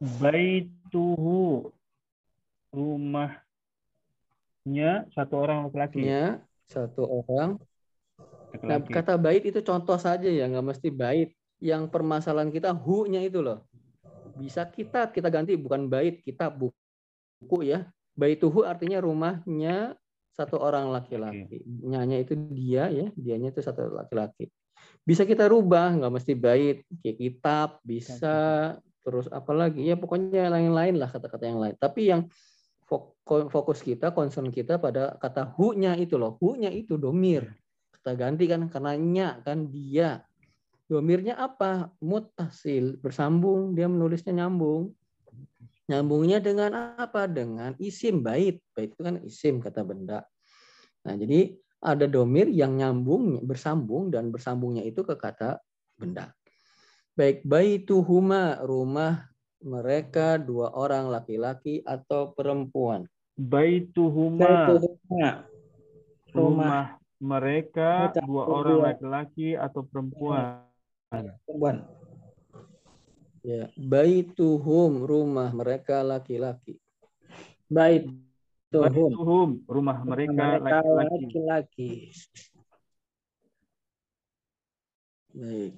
Baituhu 0.00 1.68
rumahnya 2.72 3.52
satu 5.12 5.34
orang 5.44 5.68
laki-laki. 5.68 6.08
Ya, 6.08 6.40
satu 6.70 7.04
orang. 7.28 7.60
Nah, 8.64 8.80
kata 8.80 9.16
bait 9.16 9.44
itu 9.44 9.60
contoh 9.64 9.96
saja 10.00 10.28
ya, 10.28 10.48
nggak 10.48 10.66
mesti 10.72 10.88
bait. 10.88 11.36
Yang 11.62 11.94
permasalahan 11.94 12.50
kita 12.50 12.74
hu-nya 12.74 13.22
itu 13.22 13.38
loh. 13.38 13.62
Bisa 14.42 14.66
kita 14.66 15.06
kita 15.14 15.30
ganti 15.30 15.54
bukan 15.54 15.86
bait, 15.86 16.18
kita 16.26 16.50
buku 16.50 17.62
ya. 17.62 17.86
Baituhu 18.18 18.66
artinya 18.66 18.98
rumahnya 18.98 19.94
satu 20.34 20.58
orang 20.58 20.90
laki-laki. 20.90 21.62
Nyanya 21.64 22.18
itu 22.18 22.34
dia 22.34 22.90
ya, 22.90 23.06
dianya 23.14 23.54
itu 23.54 23.62
satu 23.62 23.94
laki-laki. 23.94 24.50
Bisa 25.06 25.22
kita 25.22 25.46
rubah, 25.46 25.94
nggak 25.94 26.12
mesti 26.12 26.32
bait, 26.34 26.82
kayak 27.00 27.16
kitab, 27.22 27.68
bisa 27.86 28.34
terus 29.02 29.26
apalagi 29.34 29.82
ya 29.82 29.98
pokoknya 29.98 30.46
lain-lain 30.46 30.94
lah 30.98 31.10
kata-kata 31.10 31.44
yang 31.46 31.58
lain. 31.62 31.74
Tapi 31.78 32.00
yang 32.10 32.26
fokus 33.26 33.80
kita, 33.80 34.12
concern 34.12 34.52
kita 34.52 34.76
pada 34.76 35.16
kata 35.16 35.54
hu-nya 35.56 35.96
itu 35.96 36.18
loh. 36.18 36.36
Hu-nya 36.42 36.68
itu 36.68 36.98
domir. 36.98 37.48
Kita 37.94 38.18
ganti 38.18 38.44
kan 38.50 38.66
karena 38.66 38.92
nya 38.98 39.28
kan 39.46 39.70
dia. 39.70 40.20
Domirnya 40.92 41.40
apa? 41.40 41.88
Mutasil, 42.04 43.00
bersambung, 43.00 43.72
dia 43.72 43.88
menulisnya 43.88 44.44
nyambung. 44.44 44.92
Nyambungnya 45.88 46.36
dengan 46.44 47.00
apa? 47.00 47.24
Dengan 47.24 47.72
isim 47.80 48.20
bait. 48.20 48.60
Bait 48.76 48.92
itu 48.92 49.00
kan 49.00 49.16
isim 49.24 49.64
kata 49.64 49.88
benda. 49.88 50.28
Nah, 51.08 51.16
jadi 51.16 51.56
ada 51.80 52.04
domir 52.04 52.52
yang 52.52 52.76
nyambung, 52.76 53.40
bersambung, 53.40 54.12
dan 54.12 54.28
bersambungnya 54.28 54.84
itu 54.84 55.00
ke 55.00 55.16
kata 55.16 55.64
benda. 55.96 56.36
Baik, 57.16 57.40
baituhuma, 57.48 58.60
rumah 58.60 59.32
mereka 59.64 60.36
dua 60.36 60.76
orang 60.76 61.08
laki-laki 61.08 61.80
atau 61.88 62.36
perempuan. 62.36 63.08
Baituhuma, 63.32 64.44
baituhuma. 64.44 64.92
rumah, 65.08 65.32
rumah 66.36 66.86
mereka 67.16 68.12
dua 68.12 68.44
orang 68.44 68.92
laki-laki 68.92 69.56
atau 69.56 69.88
perempuan. 69.88 70.68
Perempuan. 71.12 71.84
Ya, 73.44 73.68
baituhum 73.76 75.04
rumah 75.04 75.52
mereka 75.52 76.00
laki-laki. 76.00 76.80
Baituhum 77.68 79.60
rumah 79.68 79.98
mereka 80.08 80.56
laki-laki. 80.56 82.14
Baik. 85.36 85.72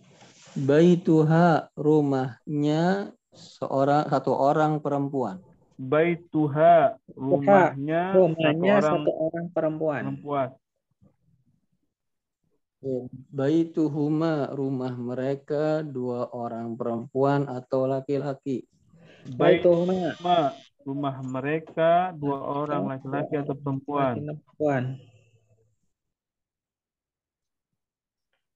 Baituha 0.55 1.67
rumahnya 1.75 3.11
seorang 3.35 4.07
satu 4.07 4.31
orang 4.31 4.79
perempuan. 4.79 5.43
Baituha 5.75 6.95
rumahnya, 7.19 8.15
rumahnya 8.15 8.75
satu 8.79 8.87
orang, 8.87 9.03
satu 9.03 9.11
orang 9.11 9.47
perempuan. 9.51 10.03
perempuan. 10.15 10.49
Baituhuma 13.33 14.53
rumah 14.53 14.93
mereka 14.93 15.81
dua 15.81 16.29
orang 16.37 16.77
perempuan 16.77 17.49
atau 17.49 17.89
laki-laki. 17.89 18.69
Baituhuma 19.25 20.13
rumah 20.85 21.17
mereka 21.25 22.13
dua 22.13 22.45
orang 22.45 22.85
laki-laki 22.93 23.41
atau 23.41 23.57
perempuan. 23.57 24.21
Perempuan. 24.21 25.01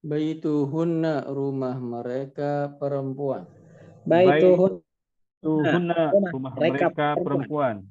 Baituhunna 0.04 1.24
rumah 1.32 1.76
mereka 1.80 2.68
perempuan. 2.76 3.48
Baituhunna 4.04 6.02
rumah 6.12 6.52
mereka 6.52 7.16
perempuan. 7.16 7.88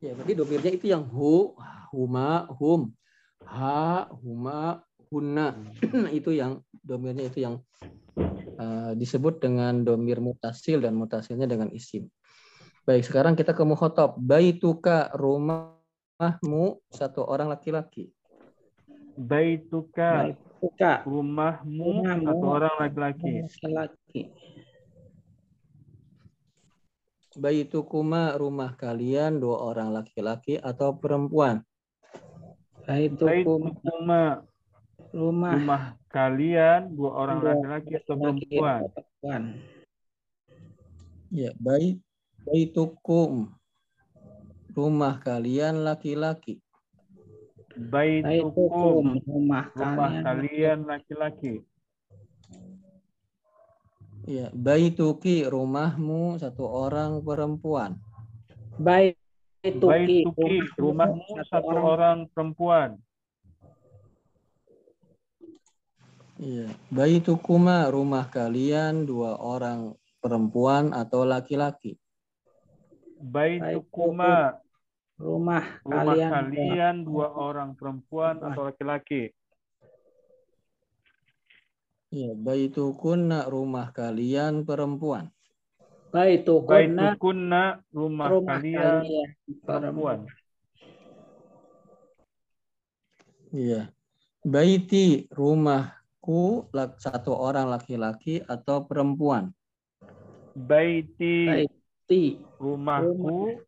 Ya, 0.00 0.16
berarti 0.16 0.32
domirnya 0.32 0.72
itu 0.74 0.86
yang 0.88 1.04
hu, 1.04 1.52
huma, 1.92 2.48
hum, 2.56 2.88
ha, 3.46 4.08
huma, 4.20 4.84
hunna. 5.08 5.56
itu 6.18 6.30
yang 6.34 6.60
domirnya 6.80 7.28
itu 7.28 7.44
yang 7.44 7.60
uh, 8.60 8.92
disebut 8.96 9.40
dengan 9.40 9.84
domir 9.84 10.20
mutasil 10.20 10.80
dan 10.82 10.96
mutasilnya 10.96 11.48
dengan 11.48 11.72
isim. 11.72 12.08
Baik, 12.84 13.06
sekarang 13.06 13.36
kita 13.36 13.52
ke 13.52 13.62
muhotob. 13.62 14.16
Baituka 14.18 15.12
rumahmu 15.14 16.80
satu 16.90 17.22
orang 17.28 17.52
laki-laki. 17.52 18.10
Baituka, 19.20 20.32
Baituka. 20.32 21.04
rumahmu, 21.04 22.02
Rumahmu. 22.02 22.24
satu 22.24 22.46
orang 22.48 22.74
laki-laki. 22.80 23.32
Laki-laki. 23.44 24.22
Baitukuma 27.30 28.34
rumah 28.34 28.74
kalian 28.74 29.38
dua 29.38 29.62
orang 29.70 29.94
laki-laki 29.94 30.58
atau 30.58 30.98
perempuan. 30.98 31.62
Baitukum 32.90 33.70
Baitukuma, 33.70 34.42
rumah 35.14 35.54
rumah 35.54 35.82
kalian 36.10 36.90
dua 36.90 37.10
orang 37.22 37.38
laki-laki 37.38 37.92
atau 38.02 38.14
perempuan. 38.18 38.82
Ya, 41.30 41.54
bait 41.62 42.02
baitukum 42.42 43.54
rumah 44.74 45.22
kalian 45.22 45.86
laki-laki. 45.86 46.58
Baitukum, 47.78 49.22
rumah 49.22 49.70
rumah 49.70 50.10
kalian. 50.26 50.82
laki-laki. 50.82 51.62
Ya, 54.26 54.50
baituki 54.50 55.46
rumahmu 55.46 56.42
satu 56.42 56.66
orang 56.66 57.22
perempuan. 57.22 58.02
Baituki 58.82 59.19
Baituki, 59.60 60.64
rumahmu 60.80 61.44
satu 61.44 61.76
orang 61.76 62.24
perempuan. 62.32 62.96
Iya, 66.40 66.72
baitukuma 66.88 67.84
rumah 67.92 68.24
kalian 68.32 69.04
dua 69.04 69.36
orang 69.36 69.92
perempuan 70.24 70.96
atau 70.96 71.28
laki-laki. 71.28 72.00
Baitukuma, 73.20 74.56
rumah 75.20 75.64
rumah 75.84 76.16
kalian. 76.16 76.30
kalian 76.32 76.96
dua 77.04 77.28
orang 77.28 77.76
perempuan 77.76 78.40
atau 78.40 78.64
laki-laki. 78.64 79.28
Iya, 82.08 82.32
baitukunna 82.32 83.44
rumah 83.52 83.92
kalian 83.92 84.64
perempuan. 84.64 85.28
Baitukunna 86.10 87.14
Baitukunna, 87.14 87.62
rumah 87.94 88.28
rumah 88.34 88.58
kalian 88.58 88.82
kalian 89.06 89.28
perempuan. 89.62 90.18
Iya. 93.50 93.90
Baiti 94.40 95.30
rumahku 95.30 96.70
satu 96.98 97.34
orang 97.34 97.70
laki-laki 97.70 98.42
atau 98.42 98.86
perempuan. 98.86 99.54
Baiti, 100.54 101.46
Baiti 101.46 102.42
rumahku, 102.58 103.62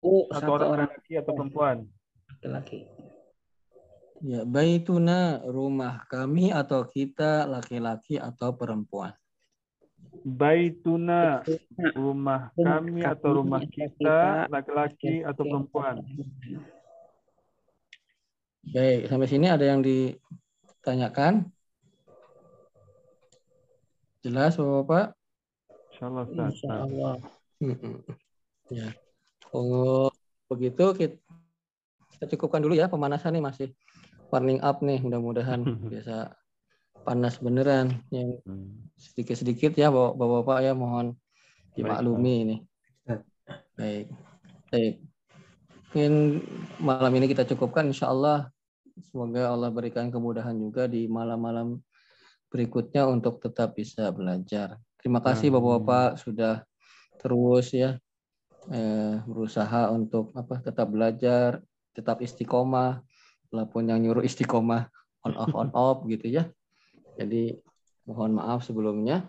ku 0.00 0.24
satu 0.32 0.52
orang 0.56 0.88
laki 0.88 1.20
atau 1.20 1.32
perempuan. 1.36 1.76
laki-laki. 2.32 2.88
Ya, 4.20 4.44
baituna 4.44 5.40
rumah 5.44 6.04
kami 6.08 6.52
atau 6.52 6.84
kita 6.88 7.44
laki-laki 7.48 8.16
atau 8.20 8.52
perempuan. 8.56 9.12
Baituna, 10.20 11.40
rumah 11.96 12.52
Rumah 12.52 12.76
kami 12.76 13.00
atau 13.06 13.30
rumah 13.40 13.62
kita, 13.64 14.50
laki-laki 14.52 15.24
atau 15.24 15.42
perempuan. 15.46 16.04
Baik, 18.70 19.08
sampai 19.08 19.28
sini 19.30 19.46
ada 19.48 19.64
yang 19.64 19.80
ditanyakan? 19.80 21.48
Jelas, 24.20 24.60
Bapak-Bapak? 24.60 25.16
Insyaallah 25.90 26.24
Ustaz. 26.28 26.50
Insya 26.52 26.74
Allah. 26.84 27.14
Mm-mm. 27.64 27.96
Ya. 28.68 28.92
Oh, 29.50 30.12
begitu 30.46 30.92
kita, 30.94 31.16
kita 32.14 32.24
cukupkan 32.36 32.60
dulu 32.60 32.76
ya 32.76 32.86
pemanasan 32.86 33.34
nih 33.36 33.44
masih 33.44 33.68
warming 34.30 34.62
up 34.62 34.78
nih 34.84 35.02
mudah-mudahan 35.02 35.60
biasa 35.90 36.39
panas 37.02 37.40
beneran 37.40 38.04
yang 38.12 38.36
sedikit-sedikit 39.00 39.72
ya 39.74 39.88
Bapak- 39.88 40.16
Bapak-bapak 40.16 40.58
ya 40.64 40.72
mohon 40.76 41.16
dimaklumi 41.74 42.34
ini. 42.44 42.56
Baik. 43.76 44.06
Baik. 44.68 44.94
Mungkin 45.90 46.12
malam 46.78 47.12
ini 47.18 47.26
kita 47.26 47.42
cukupkan 47.48 47.88
insya 47.90 48.12
Allah 48.12 48.52
semoga 49.10 49.48
Allah 49.50 49.72
berikan 49.72 50.12
kemudahan 50.12 50.54
juga 50.54 50.84
di 50.86 51.08
malam-malam 51.08 51.80
berikutnya 52.52 53.08
untuk 53.08 53.40
tetap 53.40 53.74
bisa 53.74 54.12
belajar. 54.12 54.76
Terima 55.00 55.24
kasih. 55.24 55.48
Bapak-bapak 55.50 56.20
sudah 56.20 56.62
terus 57.16 57.72
ya 57.72 57.96
eh, 58.68 59.16
berusaha 59.24 59.88
untuk 59.90 60.30
apa 60.36 60.60
tetap 60.60 60.92
belajar, 60.92 61.64
tetap 61.96 62.20
istiqomah, 62.20 63.00
walaupun 63.48 63.88
yang 63.88 63.98
nyuruh 64.04 64.22
istiqomah 64.22 64.86
on 65.26 65.32
off 65.34 65.54
on 65.56 65.68
off 65.72 65.98
gitu 66.06 66.28
ya. 66.28 66.44
Jadi 67.20 67.60
mohon 68.08 68.40
maaf 68.40 68.64
sebelumnya. 68.64 69.28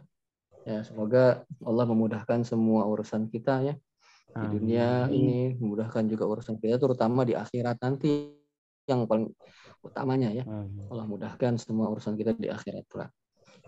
Ya 0.63 0.86
semoga 0.88 1.43
Allah 1.65 1.86
memudahkan 1.89 2.45
semua 2.47 2.88
urusan 2.88 3.27
kita 3.27 3.65
ya 3.65 3.75
di 4.32 4.47
dunia 4.47 5.12
ini, 5.12 5.58
memudahkan 5.60 6.08
juga 6.08 6.23
urusan 6.23 6.56
kita 6.62 6.80
terutama 6.80 7.27
di 7.27 7.36
akhirat 7.36 7.82
nanti 7.84 8.32
yang 8.88 9.04
paling 9.04 9.27
utamanya 9.84 10.32
ya. 10.32 10.43
Amin. 10.47 10.88
Allah 10.88 11.06
mudahkan 11.10 11.60
semua 11.60 11.91
urusan 11.91 12.15
kita 12.15 12.38
di 12.38 12.47
akhirat 12.47 12.86
pula. 12.88 13.12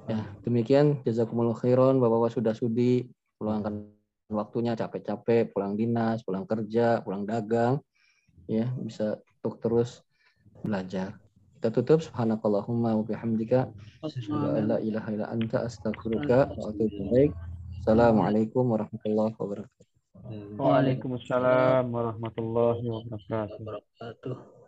Ya, 0.04 0.20
demikian 0.44 1.00
jazakumullah 1.08 1.56
khairan 1.56 1.96
Bapak-bapak 2.00 2.36
sudah 2.36 2.54
sudi 2.56 3.08
meluangkan 3.40 3.88
waktunya 4.32 4.76
capek-capek 4.76 5.52
pulang 5.52 5.76
dinas, 5.80 6.24
pulang 6.24 6.44
kerja, 6.44 7.00
pulang 7.04 7.24
dagang 7.24 7.80
ya, 8.48 8.72
bisa 8.80 9.20
untuk 9.44 9.60
terus 9.60 10.04
belajar. 10.64 11.23
Kita 11.64 11.80
tutup 11.80 12.04
subhanakallahumma 12.04 12.92
wa 12.92 13.08
bihamdika 13.08 13.72
la 14.68 14.84
ilaha 14.84 15.08
illa 15.16 15.32
anta 15.32 15.64
astaghfiruka 15.64 16.52
wa 16.60 16.76
atubu 16.76 17.08
ilaik. 17.08 17.32
Assalamualaikum 17.80 18.68
warahmatullahi 18.68 19.32
wabarakatuh. 19.32 20.60
Waalaikumsalam 20.60 21.88
warahmatullahi. 21.88 22.84
Wabarakatuh. 22.84 24.63